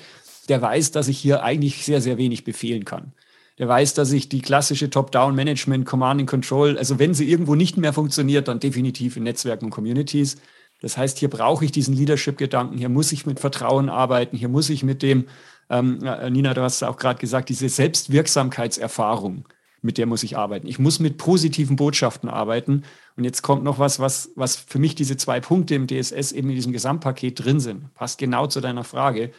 [0.50, 3.14] der weiß, dass ich hier eigentlich sehr, sehr wenig befehlen kann.
[3.60, 7.78] Der weiß, dass ich die klassische Top-Down-Management, Command and Control, also wenn sie irgendwo nicht
[7.78, 10.38] mehr funktioniert, dann definitiv in Netzwerken und Communities.
[10.82, 14.70] Das heißt, hier brauche ich diesen Leadership-Gedanken, hier muss ich mit Vertrauen arbeiten, hier muss
[14.70, 15.28] ich mit dem,
[15.70, 19.46] ähm, äh, Nina, du hast auch gerade gesagt, diese Selbstwirksamkeitserfahrung,
[19.84, 20.67] mit der muss ich arbeiten.
[20.67, 22.84] Ich muss mit positiven Botschaften arbeiten.
[23.15, 26.50] Und jetzt kommt noch was, was, was für mich diese zwei Punkte im DSS eben
[26.50, 27.94] in diesem Gesamtpaket drin sind.
[27.96, 29.32] Passt genau zu deiner Frage.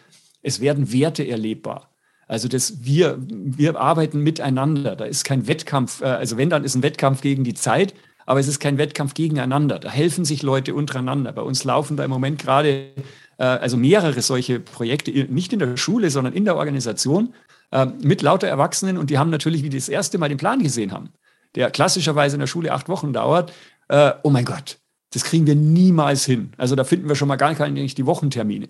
[0.43, 1.91] Es werden Werte erlebbar.
[2.27, 4.97] Also das wir, wir arbeiten miteinander.
[4.97, 7.95] Da ist kein Wettkampf, äh, also wenn dann ist ein Wettkampf gegen die Zeit,
[8.27, 9.79] aber es ist kein Wettkampf gegeneinander.
[9.79, 11.33] Da helfen sich Leute untereinander.
[11.33, 12.93] Bei uns laufen da im Moment gerade
[13.39, 17.35] äh, also mehrere solche Projekte, nicht in der Schule, sondern in der Organisation
[17.73, 20.63] äh, mit lauter Erwachsenen und die haben natürlich, wie die das erste Mal den Plan
[20.63, 21.11] gesehen haben,
[21.55, 23.53] der klassischerweise in der Schule acht Wochen dauert,
[23.89, 24.79] äh, oh mein Gott,
[25.13, 26.53] das kriegen wir niemals hin.
[26.57, 28.69] Also da finden wir schon mal gar nicht die Wochentermine.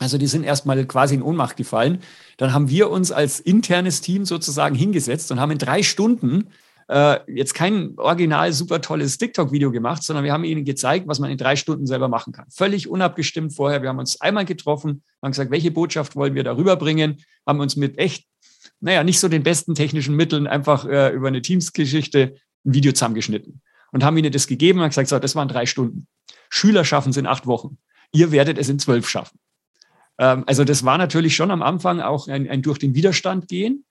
[0.00, 2.00] Also die sind erstmal quasi in Ohnmacht gefallen.
[2.36, 6.48] Dann haben wir uns als internes Team sozusagen hingesetzt und haben in drei Stunden
[6.88, 11.30] äh, jetzt kein original super tolles TikTok-Video gemacht, sondern wir haben ihnen gezeigt, was man
[11.30, 12.46] in drei Stunden selber machen kann.
[12.50, 13.82] Völlig unabgestimmt vorher.
[13.82, 17.76] Wir haben uns einmal getroffen, haben gesagt, welche Botschaft wollen wir darüber bringen, haben uns
[17.76, 18.26] mit echt,
[18.80, 23.62] naja, nicht so den besten technischen Mitteln einfach äh, über eine Teams-Geschichte ein Video zusammengeschnitten
[23.92, 26.06] und haben ihnen das gegeben und gesagt, so, das waren drei Stunden.
[26.50, 27.78] Schüler schaffen es in acht Wochen.
[28.12, 29.38] Ihr werdet es in zwölf schaffen.
[30.18, 33.84] Ähm, also das war natürlich schon am Anfang auch ein, ein durch den Widerstand gehen.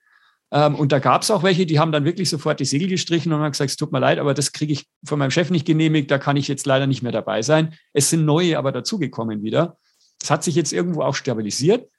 [0.54, 3.32] Ähm, und da gab es auch welche, die haben dann wirklich sofort die Segel gestrichen
[3.32, 5.66] und haben gesagt, es tut mir leid, aber das kriege ich von meinem Chef nicht
[5.66, 7.74] genehmigt, da kann ich jetzt leider nicht mehr dabei sein.
[7.92, 9.76] Es sind neue aber dazugekommen wieder.
[10.22, 11.90] Es hat sich jetzt irgendwo auch stabilisiert.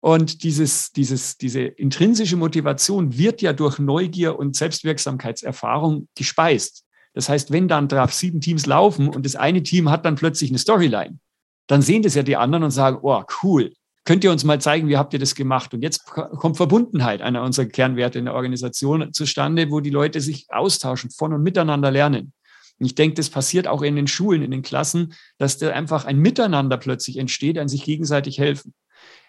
[0.00, 6.84] Und dieses, dieses, diese intrinsische Motivation wird ja durch Neugier und Selbstwirksamkeitserfahrung gespeist.
[7.12, 10.50] Das heißt, wenn dann drauf sieben Teams laufen und das eine Team hat dann plötzlich
[10.50, 11.18] eine Storyline,
[11.66, 13.74] dann sehen das ja die anderen und sagen, oh, cool,
[14.08, 15.74] könnt ihr uns mal zeigen, wie habt ihr das gemacht?
[15.74, 20.46] Und jetzt kommt Verbundenheit, einer unserer Kernwerte in der Organisation zustande, wo die Leute sich
[20.48, 22.32] austauschen, von und miteinander lernen.
[22.78, 26.06] Und ich denke, das passiert auch in den Schulen, in den Klassen, dass da einfach
[26.06, 28.72] ein Miteinander plötzlich entsteht, ein sich gegenseitig helfen.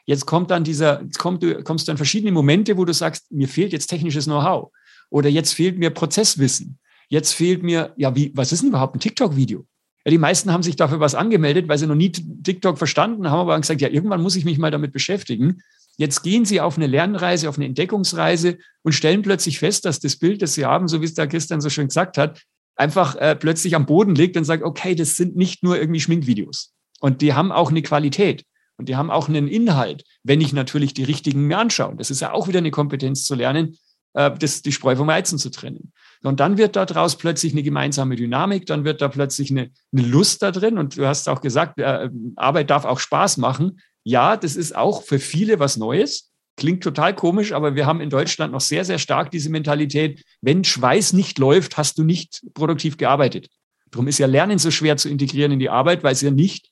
[0.06, 3.50] Jetzt kommt dann dieser, jetzt kommt, du kommst dann verschiedene Momente, wo du sagst, mir
[3.50, 4.72] fehlt jetzt technisches Know-how
[5.10, 6.80] oder jetzt fehlt mir Prozesswissen.
[7.10, 9.65] Jetzt fehlt mir, ja, wie, was ist denn überhaupt ein TikTok-Video?
[10.10, 13.41] Ja, die meisten haben sich dafür was angemeldet, weil sie noch nie TikTok verstanden haben,
[13.41, 15.62] aber gesagt, ja, irgendwann muss ich mich mal damit beschäftigen.
[15.98, 20.15] Jetzt gehen sie auf eine Lernreise, auf eine Entdeckungsreise und stellen plötzlich fest, dass das
[20.15, 22.41] Bild, das sie haben, so wie es der Christian so schön gesagt hat,
[22.76, 26.74] einfach äh, plötzlich am Boden liegt und sagt, okay, das sind nicht nur irgendwie Schminkvideos.
[27.02, 28.45] Und die haben auch eine Qualität
[28.78, 31.95] und die haben auch einen Inhalt, wenn ich natürlich die richtigen mir anschaue.
[31.98, 33.78] Das ist ja auch wieder eine Kompetenz zu lernen,
[34.13, 35.93] äh, das, die Spreu vom Weizen zu trennen.
[36.23, 40.41] Und dann wird daraus plötzlich eine gemeinsame Dynamik, dann wird da plötzlich eine, eine Lust
[40.41, 40.77] da drin.
[40.77, 43.79] Und du hast auch gesagt, äh, Arbeit darf auch Spaß machen.
[44.03, 46.32] Ja, das ist auch für viele was Neues.
[46.58, 50.65] Klingt total komisch, aber wir haben in Deutschland noch sehr, sehr stark diese Mentalität, wenn
[50.65, 53.47] Schweiß nicht läuft, hast du nicht produktiv gearbeitet.
[53.91, 56.69] Darum ist ja Lernen so schwer zu integrieren in die Arbeit, weil es ja nicht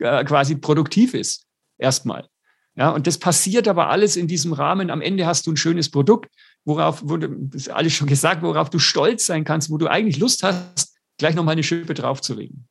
[0.00, 1.44] äh, quasi produktiv ist.
[1.78, 2.26] Erstmal.
[2.74, 4.90] Ja, und das passiert aber alles in diesem Rahmen.
[4.90, 6.30] Am Ende hast du ein schönes Produkt
[6.68, 7.02] worauf,
[7.52, 11.34] ist alles schon gesagt, worauf du stolz sein kannst, wo du eigentlich Lust hast, gleich
[11.34, 12.68] nochmal eine Schippe draufzulegen.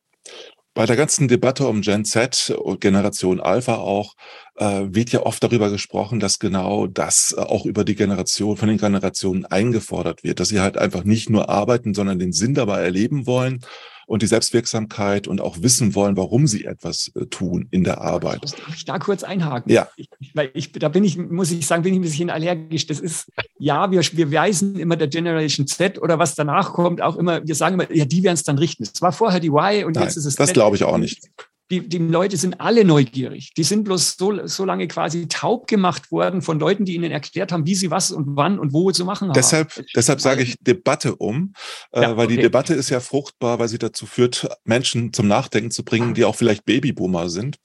[0.74, 4.14] Bei der ganzen Debatte um Gen Z und Generation Alpha auch
[4.56, 8.78] äh, wird ja oft darüber gesprochen, dass genau das auch über die Generation, von den
[8.78, 13.26] Generationen eingefordert wird, dass sie halt einfach nicht nur arbeiten, sondern den Sinn dabei erleben
[13.26, 13.60] wollen
[14.08, 18.42] und die Selbstwirksamkeit und auch wissen wollen, warum sie etwas äh, tun in der Arbeit.
[18.42, 19.70] Darf ich da kurz einhaken?
[19.70, 19.88] Ja.
[19.96, 22.86] Ich, weil ich, da bin ich, muss ich sagen, bin ich ein bisschen allergisch.
[22.86, 27.16] Das ist, ja, wir, wir weisen immer der Generation Z oder was danach kommt, auch
[27.16, 28.82] immer, wir sagen immer, ja, die werden es dann richten.
[28.82, 30.36] Es war vorher die Y und Nein, jetzt ist es.
[30.36, 31.28] Das glaube ich auch nicht
[31.70, 33.52] die, die Leute sind alle neugierig.
[33.54, 37.52] Die sind bloß so, so lange quasi taub gemacht worden von Leuten, die ihnen erklärt
[37.52, 39.86] haben, wie sie was und wann und wo zu machen deshalb, haben.
[39.94, 41.52] Deshalb sage ich Debatte um,
[41.92, 42.36] äh, ja, weil okay.
[42.36, 46.24] die Debatte ist ja fruchtbar, weil sie dazu führt, Menschen zum Nachdenken zu bringen, die
[46.24, 47.58] auch vielleicht Babyboomer sind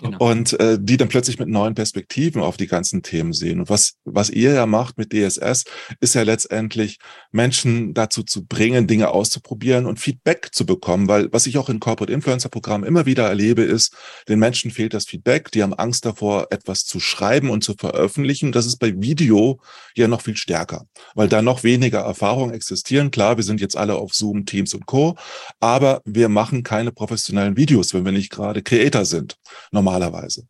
[0.00, 0.18] genau.
[0.18, 3.60] und äh, die dann plötzlich mit neuen Perspektiven auf die ganzen Themen sehen.
[3.60, 5.64] Und was, was ihr ja macht mit DSS,
[6.00, 6.98] ist ja letztendlich
[7.32, 11.80] Menschen dazu zu bringen, Dinge auszuprobieren und Feedback zu bekommen, weil was ich auch in
[11.80, 13.94] Corporate Influencer Programmen immer wieder erlebe, erlebe, ist,
[14.28, 15.50] den Menschen fehlt das Feedback.
[15.52, 18.52] Die haben Angst davor, etwas zu schreiben und zu veröffentlichen.
[18.52, 19.60] Das ist bei Video
[19.94, 23.10] ja noch viel stärker, weil da noch weniger Erfahrungen existieren.
[23.10, 25.16] Klar, wir sind jetzt alle auf Zoom, Teams und Co.
[25.60, 29.36] Aber wir machen keine professionellen Videos, wenn wir nicht gerade Creator sind,
[29.70, 30.46] normalerweise.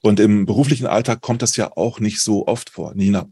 [0.00, 3.26] Und im beruflichen Alltag kommt das ja auch nicht so oft vor, Nina.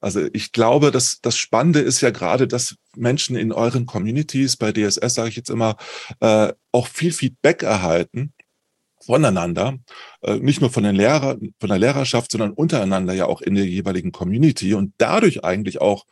[0.00, 4.72] Also ich glaube, dass das Spannende ist ja gerade, dass Menschen in euren Communities, bei
[4.72, 5.76] DSS sage ich jetzt immer,
[6.20, 8.32] äh, auch viel Feedback erhalten
[9.04, 9.78] voneinander,
[10.22, 13.66] äh, nicht nur von den Lehrer, von der Lehrerschaft, sondern untereinander ja auch in der
[13.66, 16.04] jeweiligen Community und dadurch eigentlich auch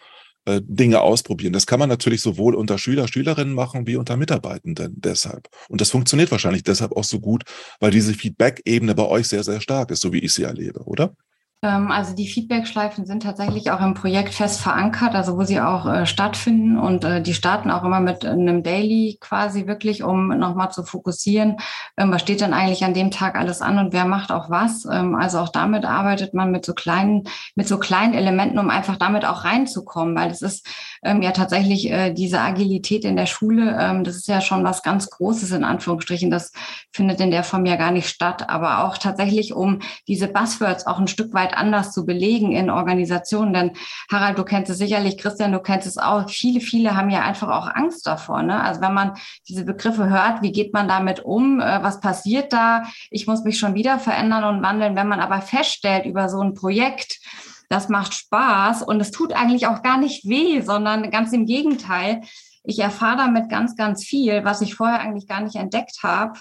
[0.47, 1.53] äh, Dinge ausprobieren.
[1.53, 5.49] Das kann man natürlich sowohl unter Schüler, Schülerinnen machen wie unter Mitarbeitenden deshalb.
[5.69, 7.45] Und das funktioniert wahrscheinlich deshalb auch so gut,
[7.81, 11.15] weil diese Feedback-Ebene bei euch sehr, sehr stark ist, so wie ich sie erlebe, oder?
[11.61, 15.87] Ähm, also die Feedback-Schleifen sind tatsächlich auch im Projekt fest verankert, also wo sie auch
[15.87, 20.71] äh, stattfinden und äh, die starten auch immer mit einem Daily quasi wirklich, um nochmal
[20.71, 21.57] zu fokussieren,
[21.97, 24.85] ähm, was steht denn eigentlich an dem Tag alles an und wer macht auch was.
[24.85, 27.25] Ähm, also auch damit arbeitet man mit so kleinen,
[27.57, 30.65] mit so kleinen Elementen, um einfach damit auch reinzukommen, weil es ist
[31.03, 34.85] ähm, ja tatsächlich äh, diese Agilität in der Schule, ähm, das ist ja schon was
[34.85, 36.31] ganz Großes in Anführungsstrichen.
[36.31, 36.53] Das
[36.93, 41.01] findet in der Form ja gar nicht statt, aber auch tatsächlich, um diese Buzzwords auch
[41.01, 43.53] ein Stück weit weit anders zu belegen in Organisationen.
[43.53, 43.73] Denn
[44.11, 46.29] Harald, du kennst es sicherlich, Christian, du kennst es auch.
[46.29, 48.43] Viele, viele haben ja einfach auch Angst davor.
[48.43, 48.61] Ne?
[48.61, 49.15] Also wenn man
[49.49, 51.61] diese Begriffe hört, wie geht man damit um?
[51.61, 52.85] Äh, was passiert da?
[53.11, 54.97] Ich muss mich schon wieder verändern und wandeln.
[54.97, 57.21] Wenn man aber feststellt über so ein Projekt,
[57.69, 62.23] das macht Spaß und es tut eigentlich auch gar nicht weh, sondern ganz im Gegenteil.
[62.65, 66.39] Ich erfahre damit ganz, ganz viel, was ich vorher eigentlich gar nicht entdeckt habe.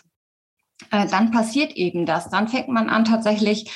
[0.92, 2.30] Äh, dann passiert eben das.
[2.30, 3.72] Dann fängt man an, tatsächlich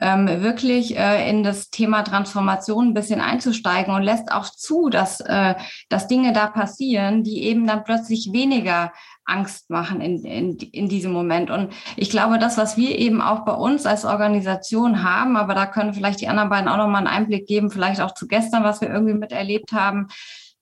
[0.00, 5.20] ähm, wirklich äh, in das Thema Transformation ein bisschen einzusteigen und lässt auch zu, dass,
[5.20, 5.54] äh,
[5.88, 8.92] dass Dinge da passieren, die eben dann plötzlich weniger
[9.24, 11.50] Angst machen in, in, in diesem Moment.
[11.50, 15.66] Und ich glaube, das, was wir eben auch bei uns als Organisation haben, aber da
[15.66, 18.80] können vielleicht die anderen beiden auch nochmal einen Einblick geben, vielleicht auch zu gestern, was
[18.80, 20.08] wir irgendwie miterlebt haben,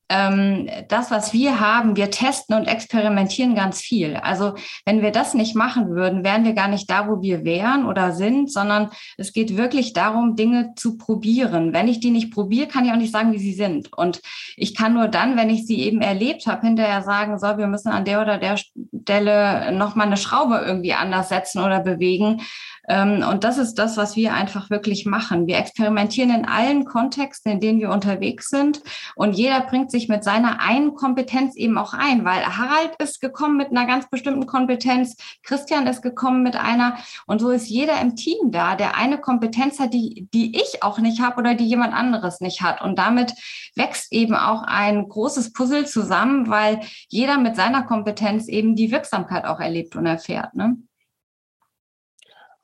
[0.08, 4.16] ähm, das, was wir haben, wir testen und experimentieren ganz viel.
[4.16, 7.86] Also wenn wir das nicht machen würden, wären wir gar nicht da, wo wir wären
[7.86, 11.72] oder sind, sondern es geht wirklich darum, Dinge zu probieren.
[11.72, 13.92] Wenn ich die nicht probiere, kann ich auch nicht sagen, wie sie sind.
[13.96, 14.20] Und
[14.56, 17.88] ich kann nur dann, wenn ich sie eben erlebt habe, hinterher sagen, so, wir müssen
[17.88, 22.42] an der oder der Stelle nochmal eine Schraube irgendwie anders setzen oder bewegen.
[22.88, 25.46] Ähm, und das ist das, was wir einfach wirklich machen.
[25.46, 28.82] Wir experimentieren in allen Kontexten, in denen wir unterwegs sind.
[29.14, 33.56] Und jeder bringt sich mit seiner einen Kompetenz eben auch ein, weil Harald ist gekommen
[33.56, 36.96] mit einer ganz bestimmten Kompetenz, Christian ist gekommen mit einer.
[37.26, 40.98] Und so ist jeder im Team da, der eine Kompetenz hat, die, die ich auch
[40.98, 42.82] nicht habe oder die jemand anderes nicht hat.
[42.82, 43.32] Und damit
[43.74, 49.44] wächst eben auch ein großes Puzzle zusammen, weil jeder mit seiner Kompetenz eben die Wirksamkeit
[49.44, 50.54] auch erlebt und erfährt.
[50.54, 50.76] Ne?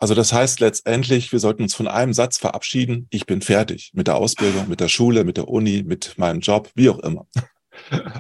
[0.01, 3.07] Also das heißt letztendlich, wir sollten uns von einem Satz verabschieden.
[3.11, 6.71] Ich bin fertig mit der Ausbildung, mit der Schule, mit der Uni, mit meinem Job,
[6.75, 7.27] wie auch immer.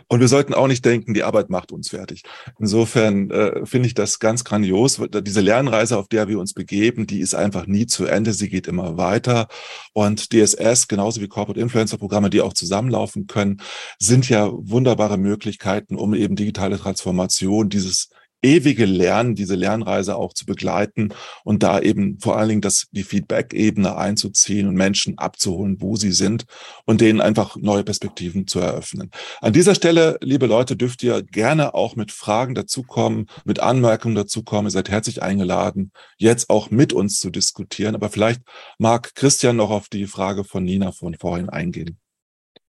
[0.09, 2.23] Und wir sollten auch nicht denken, die Arbeit macht uns fertig.
[2.59, 5.01] Insofern äh, finde ich das ganz grandios.
[5.23, 8.33] Diese Lernreise, auf der wir uns begeben, die ist einfach nie zu Ende.
[8.33, 9.49] Sie geht immer weiter.
[9.93, 13.61] Und DSS, genauso wie Corporate Influencer Programme, die auch zusammenlaufen können,
[13.99, 18.11] sind ja wunderbare Möglichkeiten, um eben digitale Transformation, dieses
[18.43, 21.13] ewige Lernen, diese Lernreise auch zu begleiten
[21.45, 26.13] und da eben vor allen Dingen das, die Feedback-Ebene einzuziehen und Menschen abzuholen, wo sie
[26.13, 26.45] sind
[26.87, 29.11] und denen einfach neue Perspektiven zu eröffnen.
[29.41, 34.67] An dieser Stelle, liebe Leute, dürft ihr gerne auch mit Fragen dazukommen, mit Anmerkungen dazukommen.
[34.67, 37.95] Ihr seid herzlich eingeladen, jetzt auch mit uns zu diskutieren.
[37.95, 38.43] Aber vielleicht
[38.79, 41.99] mag Christian noch auf die Frage von Nina von vorhin eingehen.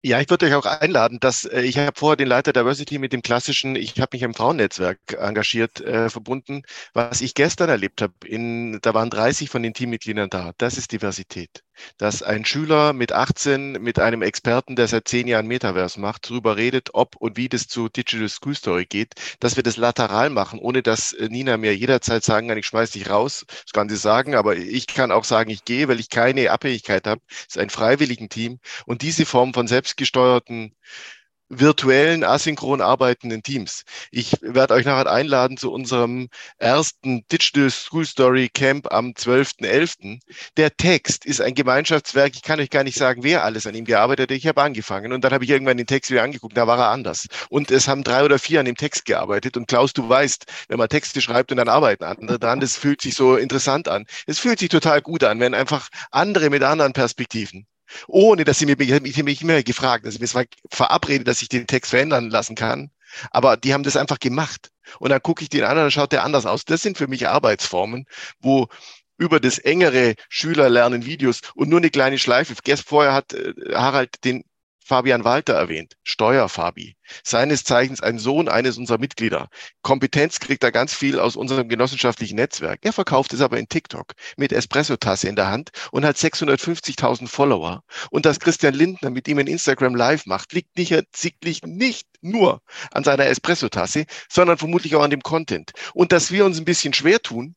[0.03, 3.13] Ja, ich würde euch auch einladen, dass äh, ich habe vorher den Leiter Diversity mit
[3.13, 6.63] dem klassischen, ich habe mich im Frauennetzwerk engagiert, äh, verbunden.
[6.95, 8.15] Was ich gestern erlebt habe,
[8.81, 10.53] da waren 30 von den Teammitgliedern da.
[10.59, 11.63] Das ist Diversität
[11.97, 16.57] dass ein Schüler mit 18 mit einem Experten, der seit zehn Jahren Metaverse macht, darüber
[16.57, 20.59] redet, ob und wie das zu Digital School Story geht, dass wir das lateral machen,
[20.59, 23.45] ohne dass äh, Nina mir jederzeit sagen kann, ich schmeiß dich raus.
[23.49, 27.07] Das kann sie sagen, aber ich kann auch sagen, ich gehe, weil ich keine Abhängigkeit
[27.07, 27.21] habe.
[27.29, 28.61] Es ist ein freiwilligen Team.
[28.87, 30.75] Und diese Form von selbstgesteuerten
[31.49, 33.85] virtuellen, asynchron arbeitenden Teams.
[34.11, 40.21] Ich werde euch nachher einladen zu unserem ersten Digital School Story Camp am 12.11.
[40.57, 42.35] Der Text ist ein Gemeinschaftswerk.
[42.35, 44.37] Ich kann euch gar nicht sagen, wer alles an ihm gearbeitet hat.
[44.37, 46.57] Ich habe angefangen und dann habe ich irgendwann den Text wieder angeguckt.
[46.57, 47.27] Da war er anders.
[47.49, 49.57] Und es haben drei oder vier an dem Text gearbeitet.
[49.57, 53.01] Und Klaus, du weißt, wenn man Texte schreibt und dann arbeiten andere dran, das fühlt
[53.01, 54.07] sich so interessant an.
[54.27, 57.67] Es fühlt sich total gut an, wenn einfach andere mit anderen Perspektiven
[58.07, 61.49] ohne dass sie mir, ich habe mich immer gefragt, also es war verabredet, dass ich
[61.49, 62.91] den Text verändern lassen kann,
[63.31, 64.71] aber die haben das einfach gemacht.
[64.99, 66.65] Und dann gucke ich den anderen, dann schaut der anders aus.
[66.65, 68.07] Das sind für mich Arbeitsformen,
[68.41, 68.69] wo
[69.19, 72.55] über das engere Schülerlernen Videos und nur eine kleine Schleife.
[72.87, 74.45] Vorher hat äh, Harald den
[74.89, 79.51] Fabian Walter erwähnt, Steuerfabi, seines Zeichens ein Sohn eines unserer Mitglieder.
[79.83, 82.79] Kompetenz kriegt er ganz viel aus unserem genossenschaftlichen Netzwerk.
[82.81, 87.85] Er verkauft es aber in TikTok mit Espresso-Tasse in der Hand und hat 650.000 Follower.
[88.11, 90.91] Und dass Christian Lindner mit ihm in Instagram Live macht, liegt nicht,
[91.45, 95.73] liegt nicht nur an seiner Espresso-Tasse, sondern vermutlich auch an dem Content.
[95.93, 97.57] Und dass wir uns ein bisschen schwer tun,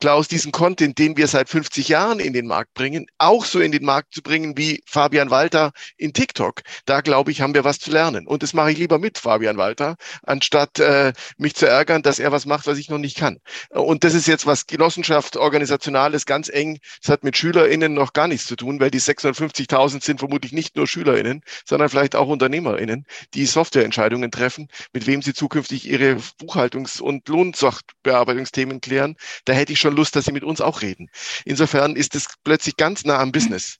[0.00, 3.72] Klaus, diesen Content, den wir seit 50 Jahren in den Markt bringen, auch so in
[3.72, 6.62] den Markt zu bringen wie Fabian Walter in TikTok.
[6.84, 8.26] Da glaube ich, haben wir was zu lernen.
[8.26, 12.32] Und das mache ich lieber mit Fabian Walter, anstatt äh, mich zu ärgern, dass er
[12.32, 13.38] was macht, was ich noch nicht kann.
[13.70, 16.78] Und das ist jetzt was Genossenschaft, Organisationales, ganz eng.
[17.00, 20.76] Das hat mit SchülerInnen noch gar nichts zu tun, weil die 650.000 sind vermutlich nicht
[20.76, 27.00] nur SchülerInnen, sondern vielleicht auch UnternehmerInnen, die Softwareentscheidungen treffen, mit wem sie zukünftig ihre Buchhaltungs-
[27.00, 29.16] und Lohnsachbearbeitungsthemen klären.
[29.44, 31.10] Da hätte ich schon Lust, dass Sie mit uns auch reden.
[31.44, 33.78] Insofern ist es plötzlich ganz nah am Business,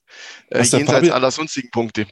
[0.51, 2.07] äh, jenseits Fabian, aller sonstigen Punkte.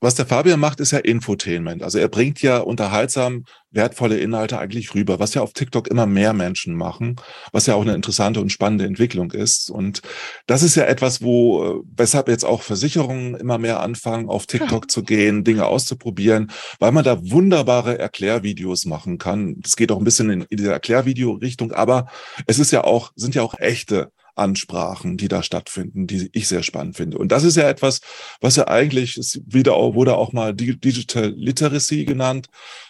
[0.00, 1.82] Was der Fabian macht, ist ja Infotainment.
[1.82, 6.34] Also er bringt ja unterhaltsam wertvolle Inhalte eigentlich rüber, was ja auf TikTok immer mehr
[6.34, 7.16] Menschen machen,
[7.52, 9.70] was ja auch eine interessante und spannende Entwicklung ist.
[9.70, 10.02] Und
[10.46, 14.84] das ist ja etwas, wo, äh, weshalb jetzt auch Versicherungen immer mehr anfangen, auf TikTok
[14.84, 14.88] ja.
[14.88, 19.56] zu gehen, Dinge auszuprobieren, weil man da wunderbare Erklärvideos machen kann.
[19.60, 22.06] Das geht auch ein bisschen in, in diese Erklärvideo-Richtung, aber
[22.46, 26.62] es ist ja auch, sind ja auch echte Ansprachen, die da stattfinden, die ich sehr
[26.62, 27.18] spannend finde.
[27.18, 28.00] Und das ist ja etwas,
[28.40, 32.48] was ja eigentlich, es wieder wurde auch mal Digital Literacy genannt,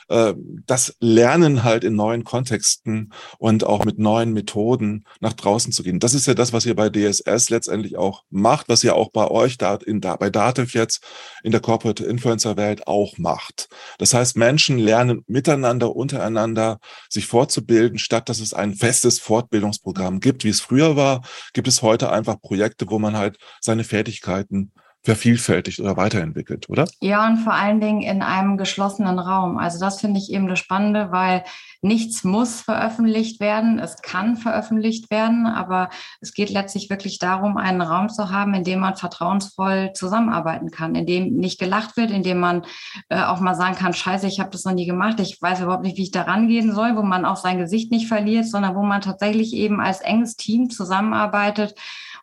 [0.09, 0.35] äh,
[0.67, 6.01] das Lernen halt in neuen Kontexten und auch mit neuen Methoden nach draußen zu gehen.
[6.01, 9.29] Das ist ja das, was ihr bei DSS letztendlich auch macht, was ihr auch bei
[9.29, 11.05] euch da in, da, bei Dativ jetzt
[11.43, 13.69] in der Corporate Influencer Welt auch macht.
[13.99, 16.79] Das heißt, Menschen lernen miteinander, untereinander
[17.09, 21.83] sich fortzubilden, statt dass es ein festes Fortbildungsprogramm gibt, wie es früher war, gibt es
[21.83, 24.73] heute einfach Projekte, wo man halt seine Fertigkeiten
[25.07, 26.89] vervielfältigt oder weiterentwickelt, oder?
[27.01, 29.57] Ja, und vor allen Dingen in einem geschlossenen Raum.
[29.57, 31.45] Also das finde ich eben das Spannende, weil
[31.81, 33.79] nichts muss veröffentlicht werden.
[33.79, 35.91] Es kann veröffentlicht werden, aber
[36.21, 40.97] es geht letztlich wirklich darum, einen Raum zu haben, in dem man vertrauensvoll zusammenarbeiten kann,
[40.97, 42.65] in dem nicht gelacht wird, in dem man
[43.09, 45.85] äh, auch mal sagen kann, scheiße, ich habe das noch nie gemacht, ich weiß überhaupt
[45.85, 48.83] nicht, wie ich da rangehen soll, wo man auch sein Gesicht nicht verliert, sondern wo
[48.83, 51.77] man tatsächlich eben als enges Team zusammenarbeitet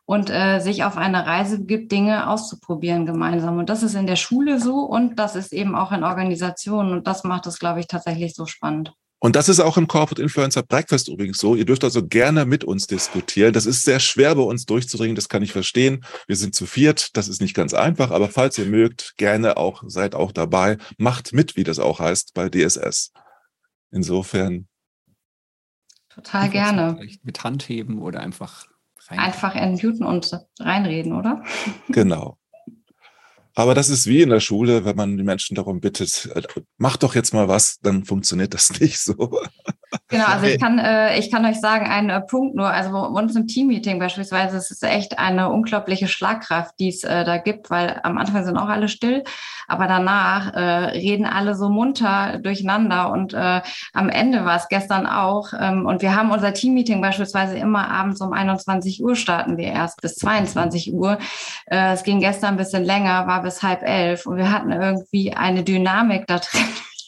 [0.06, 3.58] und äh, sich auf eine Reise gibt, Dinge auszuprobieren gemeinsam.
[3.58, 6.92] Und das ist in der Schule so und das ist eben auch in Organisationen.
[6.92, 8.94] Und das macht es, glaube ich, tatsächlich so spannend.
[9.24, 11.56] Und das ist auch im Corporate Influencer Breakfast übrigens so.
[11.56, 13.54] Ihr dürft also gerne mit uns diskutieren.
[13.54, 16.04] Das ist sehr schwer bei uns durchzudringen, das kann ich verstehen.
[16.28, 19.84] Wir sind zu viert, das ist nicht ganz einfach, aber falls ihr mögt, gerne auch,
[19.88, 20.78] seid auch dabei.
[20.98, 23.14] Macht mit, wie das auch heißt, bei DSS.
[23.92, 24.68] Insofern.
[26.10, 27.00] Total gerne.
[27.24, 28.73] Mit Handheben oder einfach.
[29.08, 31.44] Einfach entmuten und reinreden, oder?
[31.90, 32.38] Genau.
[33.56, 36.42] Aber das ist wie in der Schule, wenn man die Menschen darum bittet, äh,
[36.78, 39.40] mach doch jetzt mal was, dann funktioniert das nicht so.
[40.08, 43.00] Genau, also ich kann, äh, ich kann euch sagen, ein äh, Punkt nur, also bei
[43.00, 47.70] uns im Teammeeting beispielsweise, es ist echt eine unglaubliche Schlagkraft, die es äh, da gibt,
[47.70, 49.24] weil am Anfang sind auch alle still,
[49.68, 53.62] aber danach äh, reden alle so munter durcheinander und äh,
[53.94, 58.22] am Ende war es gestern auch ähm, und wir haben unser Teammeeting beispielsweise immer abends
[58.22, 61.18] um 21 Uhr starten wir erst bis 22 Uhr.
[61.66, 65.34] Äh, es ging gestern ein bisschen länger, war bis halb elf und wir hatten irgendwie
[65.34, 66.62] eine Dynamik da drin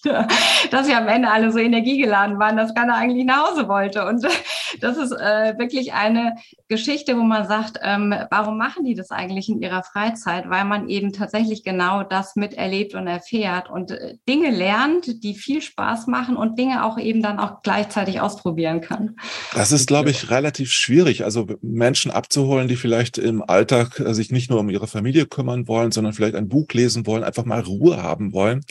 [0.72, 4.06] dass wir am Ende alle so energiegeladen waren, dass keiner eigentlich nach Hause wollte.
[4.06, 4.24] Und
[4.82, 6.36] das ist äh, wirklich eine
[6.68, 10.50] Geschichte, wo man sagt, ähm, warum machen die das eigentlich in ihrer Freizeit?
[10.50, 15.62] Weil man eben tatsächlich genau das miterlebt und erfährt und äh, Dinge lernt, die viel
[15.62, 19.16] Spaß machen und Dinge auch eben dann auch gleichzeitig ausprobieren kann.
[19.54, 21.24] Das ist, glaube ich, relativ schwierig.
[21.24, 25.68] Also Menschen abzuholen, die vielleicht im Alltag äh, sich nicht nur um ihre Familie kümmern
[25.68, 28.62] wollen, sondern vielleicht ein Buch lesen wollen, einfach mal Ruhe haben wollen.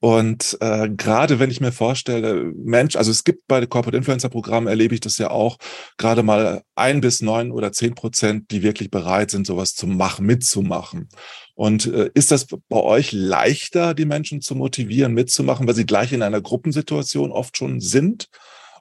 [0.00, 4.28] Und äh, gerade wenn ich mir vorstelle, Mensch, also es gibt bei den Corporate Influencer
[4.28, 5.58] Programmen, erlebe ich das ja auch,
[5.96, 10.26] gerade mal ein bis neun oder zehn Prozent, die wirklich bereit sind, sowas zu machen,
[10.26, 11.08] mitzumachen.
[11.54, 16.12] Und äh, ist das bei euch leichter, die Menschen zu motivieren, mitzumachen, weil sie gleich
[16.12, 18.28] in einer Gruppensituation oft schon sind?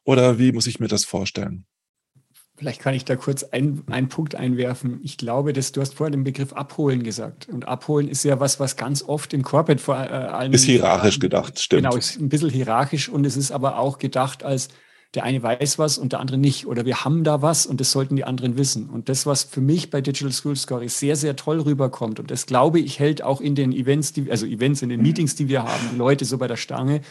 [0.04, 1.66] Oder wie muss ich mir das vorstellen?
[2.62, 5.00] Vielleicht kann ich da kurz ein, einen Punkt einwerfen.
[5.02, 7.50] Ich glaube, dass du hast vorher den Begriff abholen gesagt.
[7.50, 10.54] Und abholen ist ja was, was ganz oft im Corporate vor äh, allem.
[10.54, 11.82] Ist hierarchisch gedacht, stimmt.
[11.82, 14.70] Genau, ist ein bisschen hierarchisch und es ist aber auch gedacht als
[15.16, 16.68] der eine weiß was und der andere nicht.
[16.68, 18.92] Oder wir haben da was und das sollten die anderen wissen.
[18.92, 22.46] Und das, was für mich bei Digital School Story sehr, sehr toll rüberkommt, und das
[22.46, 25.64] glaube ich, hält auch in den Events, die, also Events, in den Meetings, die wir
[25.64, 27.02] haben, die Leute so bei der Stange,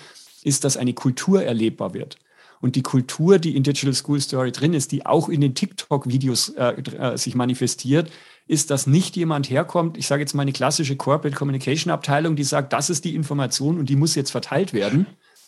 [0.45, 2.19] ist, dass eine Kultur erlebbar wird.
[2.61, 6.51] Und die Kultur, die in Digital School Story drin ist, die auch in den TikTok-Videos
[6.51, 8.11] äh, äh, sich manifestiert,
[8.47, 12.45] ist, dass nicht jemand herkommt, ich sage jetzt mal eine klassische Corporate Communication Abteilung, die
[12.45, 15.07] sagt, das ist die Information und die muss jetzt verteilt werden,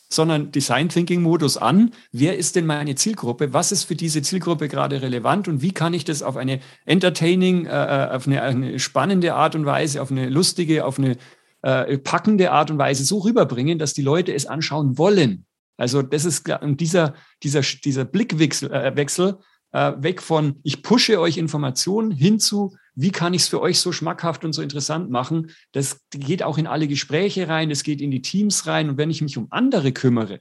[0.09, 1.91] sondern Design Thinking Modus an.
[2.13, 3.53] Wer ist denn meine Zielgruppe?
[3.53, 7.67] Was ist für diese Zielgruppe gerade relevant und wie kann ich das auf eine entertaining,
[7.67, 11.17] äh, äh auf eine, eine, spannende Art und Weise, auf eine lustige, auf eine
[11.63, 15.45] äh, packende Art und Weise so rüberbringen, dass die Leute es anschauen wollen.
[15.83, 19.41] Also das ist dieser, dieser, dieser Blickwechsel äh, Wechsel,
[19.73, 23.81] äh, weg von, ich pushe euch Informationen hin zu, wie kann ich es für euch
[23.81, 25.51] so schmackhaft und so interessant machen.
[25.73, 28.91] Das geht auch in alle Gespräche rein, es geht in die Teams rein.
[28.91, 30.39] Und wenn ich mich um andere kümmere,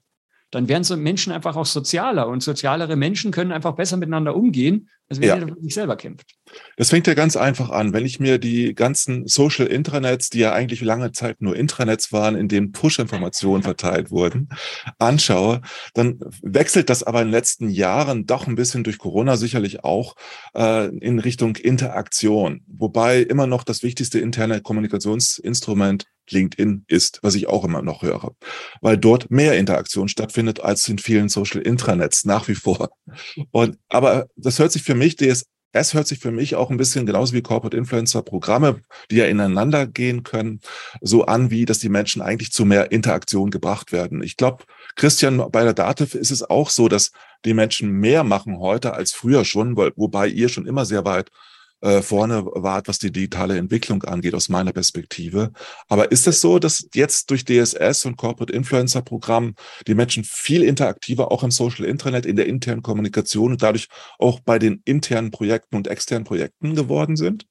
[0.51, 4.89] dann werden so Menschen einfach auch sozialer und sozialere Menschen können einfach besser miteinander umgehen,
[5.07, 5.35] als wenn ja.
[5.35, 6.35] jeder für sich selber kämpft.
[6.75, 7.93] Das fängt ja ganz einfach an.
[7.93, 12.35] Wenn ich mir die ganzen Social Intranets, die ja eigentlich lange Zeit nur Intranets waren,
[12.35, 14.49] in denen Push-Informationen verteilt wurden,
[14.99, 15.61] anschaue,
[15.93, 20.15] dann wechselt das aber in den letzten Jahren doch ein bisschen durch Corona sicherlich auch
[20.53, 22.63] äh, in Richtung Interaktion.
[22.67, 28.35] Wobei immer noch das wichtigste interne Kommunikationsinstrument LinkedIn ist, was ich auch immer noch höre,
[28.81, 32.89] weil dort mehr Interaktion stattfindet als in vielen Social Intranets nach wie vor.
[33.51, 36.77] Und aber das hört sich für mich DS es hört sich für mich auch ein
[36.77, 40.59] bisschen genauso wie Corporate Influencer Programme, die ja ineinander gehen können,
[40.99, 44.21] so an, wie dass die Menschen eigentlich zu mehr Interaktion gebracht werden.
[44.21, 44.65] Ich glaube,
[44.95, 47.11] Christian, bei der Dativ ist es auch so, dass
[47.45, 51.29] die Menschen mehr machen heute als früher schon, wobei ihr schon immer sehr weit
[51.81, 55.51] äh, vorne wart, was die digitale Entwicklung angeht, aus meiner Perspektive.
[55.87, 59.55] Aber ist es so, dass jetzt durch DSS und Corporate Influencer Programm
[59.87, 63.87] die Menschen viel interaktiver auch im Social Intranet, in der internen Kommunikation und dadurch
[64.19, 67.45] auch bei den internen Projekten und externen Projekten geworden sind?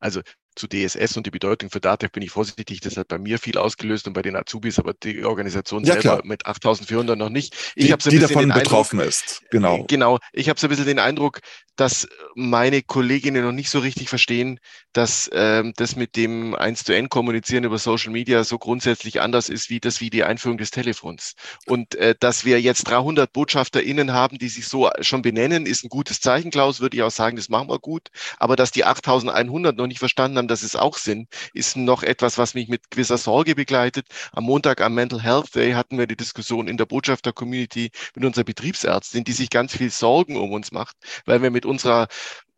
[0.00, 0.20] Also
[0.58, 2.80] zu DSS und die Bedeutung für DATEV bin ich vorsichtig.
[2.80, 6.00] Das hat bei mir viel ausgelöst und bei den Azubis, aber die Organisation ja, selber
[6.00, 6.20] klar.
[6.24, 7.54] mit 8400 noch nicht.
[7.74, 9.42] Ich die, so die davon betroffen Eindruck, ist.
[9.50, 9.84] Genau.
[9.88, 10.18] Genau.
[10.32, 11.40] Ich habe so ein bisschen den Eindruck,
[11.78, 14.58] dass meine Kolleginnen noch nicht so richtig verstehen,
[14.92, 19.48] dass ähm, das mit dem 1 zu N kommunizieren über Social Media so grundsätzlich anders
[19.48, 21.34] ist wie das wie die Einführung des Telefons.
[21.66, 25.88] Und äh, dass wir jetzt 300 BotschafterInnen haben, die sich so schon benennen, ist ein
[25.88, 28.08] gutes Zeichen, Klaus, würde ich auch sagen, das machen wir gut.
[28.38, 32.38] Aber dass die 8100 noch nicht verstanden haben, dass es auch sind, ist noch etwas,
[32.38, 34.06] was mich mit gewisser Sorge begleitet.
[34.32, 38.44] Am Montag am Mental Health Day hatten wir die Diskussion in der Botschafter-Community mit unserer
[38.44, 40.96] Betriebsärztin, die sich ganz viel Sorgen um uns macht,
[41.26, 42.08] weil wir mit unserer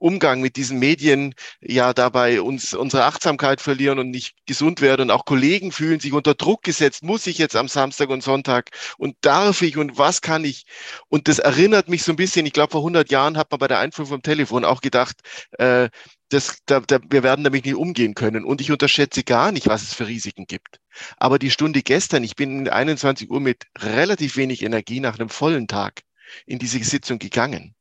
[0.00, 5.02] Umgang mit diesen Medien ja dabei uns unsere Achtsamkeit verlieren und nicht gesund werden.
[5.02, 7.02] Und auch Kollegen fühlen sich unter Druck gesetzt.
[7.04, 10.64] Muss ich jetzt am Samstag und Sonntag und darf ich und was kann ich?
[11.08, 13.68] Und das erinnert mich so ein bisschen, ich glaube, vor 100 Jahren hat man bei
[13.68, 15.20] der Einführung vom Telefon auch gedacht,
[15.58, 15.90] äh,
[16.30, 18.44] das, da, da, wir werden damit nicht umgehen können.
[18.44, 20.80] Und ich unterschätze gar nicht, was es für Risiken gibt.
[21.18, 25.68] Aber die Stunde gestern, ich bin 21 Uhr mit relativ wenig Energie nach einem vollen
[25.68, 26.02] Tag
[26.46, 27.74] in diese Sitzung gegangen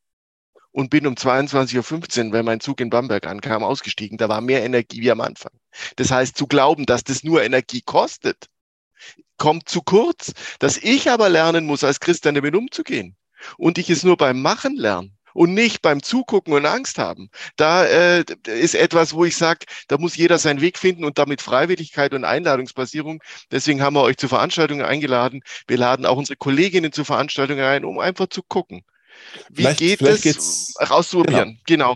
[0.71, 4.17] und bin um 22.15 Uhr, wenn mein Zug in Bamberg ankam, ausgestiegen.
[4.17, 5.51] Da war mehr Energie wie am Anfang.
[5.95, 8.47] Das heißt, zu glauben, dass das nur Energie kostet,
[9.37, 10.33] kommt zu kurz.
[10.57, 13.15] Dass ich aber lernen muss, als Christian damit umzugehen
[13.57, 17.29] und ich es nur beim Machen lerne und nicht beim Zugucken und Angst haben.
[17.55, 21.41] Da äh, ist etwas, wo ich sage, da muss jeder seinen Weg finden und damit
[21.41, 23.23] Freiwilligkeit und Einladungsbasierung.
[23.49, 25.39] Deswegen haben wir euch zu Veranstaltungen eingeladen.
[25.65, 28.81] Wir laden auch unsere Kolleginnen zu Veranstaltungen ein, um einfach zu gucken.
[29.49, 31.57] Wie vielleicht, geht vielleicht es rauszuprobieren?
[31.65, 31.93] Genau.
[31.93, 31.95] genau.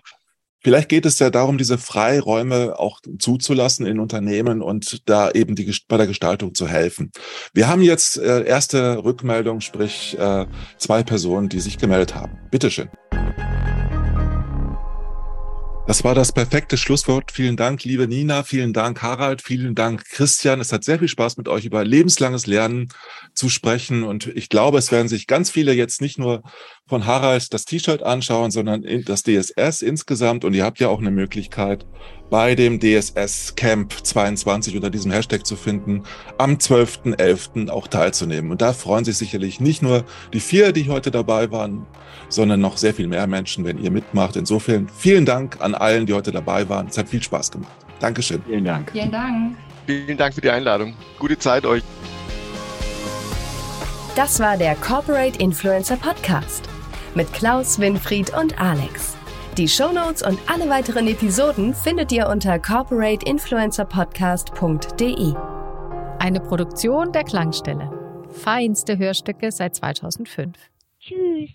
[0.62, 5.76] Vielleicht geht es ja darum, diese Freiräume auch zuzulassen in Unternehmen und da eben die,
[5.90, 7.12] bei der Gestaltung zu helfen.
[7.54, 10.46] Wir haben jetzt äh, erste Rückmeldung, sprich äh,
[10.78, 12.40] zwei Personen, die sich gemeldet haben.
[12.50, 12.90] Bitteschön.
[15.86, 17.34] Das war das perfekte Schlusswort.
[17.34, 18.44] Vielen Dank, liebe Nina.
[18.44, 19.42] Vielen Dank, Harald.
[19.42, 20.62] Vielen Dank, Christian.
[20.62, 22.88] Es hat sehr viel Spaß mit euch über lebenslanges Lernen
[23.34, 24.04] zu sprechen.
[24.04, 26.42] Und ich glaube, es werden sich ganz viele jetzt nicht nur
[26.88, 30.46] von Harald das T-Shirt anschauen, sondern das DSS insgesamt.
[30.46, 31.86] Und ihr habt ja auch eine Möglichkeit,
[32.30, 36.04] bei dem DSS Camp 22 unter diesem Hashtag zu finden,
[36.38, 37.70] am 12.11.
[37.70, 38.52] auch teilzunehmen.
[38.52, 41.86] Und da freuen sich sicherlich nicht nur die vier, die heute dabei waren,
[42.34, 44.36] sondern noch sehr viel mehr Menschen, wenn ihr mitmacht.
[44.36, 46.88] Insofern vielen Dank an allen, die heute dabei waren.
[46.88, 47.72] Es hat viel Spaß gemacht.
[48.00, 48.42] Dankeschön.
[48.46, 48.92] Vielen Dank.
[48.92, 49.56] Vielen Dank.
[49.86, 50.96] Vielen Dank für die Einladung.
[51.20, 51.84] Gute Zeit euch.
[54.16, 56.68] Das war der Corporate Influencer Podcast
[57.16, 59.16] mit Klaus, Winfried und Alex.
[59.58, 65.34] Die Shownotes und alle weiteren Episoden findet ihr unter corporateinfluencerpodcast.de.
[66.20, 67.92] Eine Produktion der Klangstelle.
[68.32, 70.58] Feinste Hörstücke seit 2005.
[71.00, 71.52] Tschüss.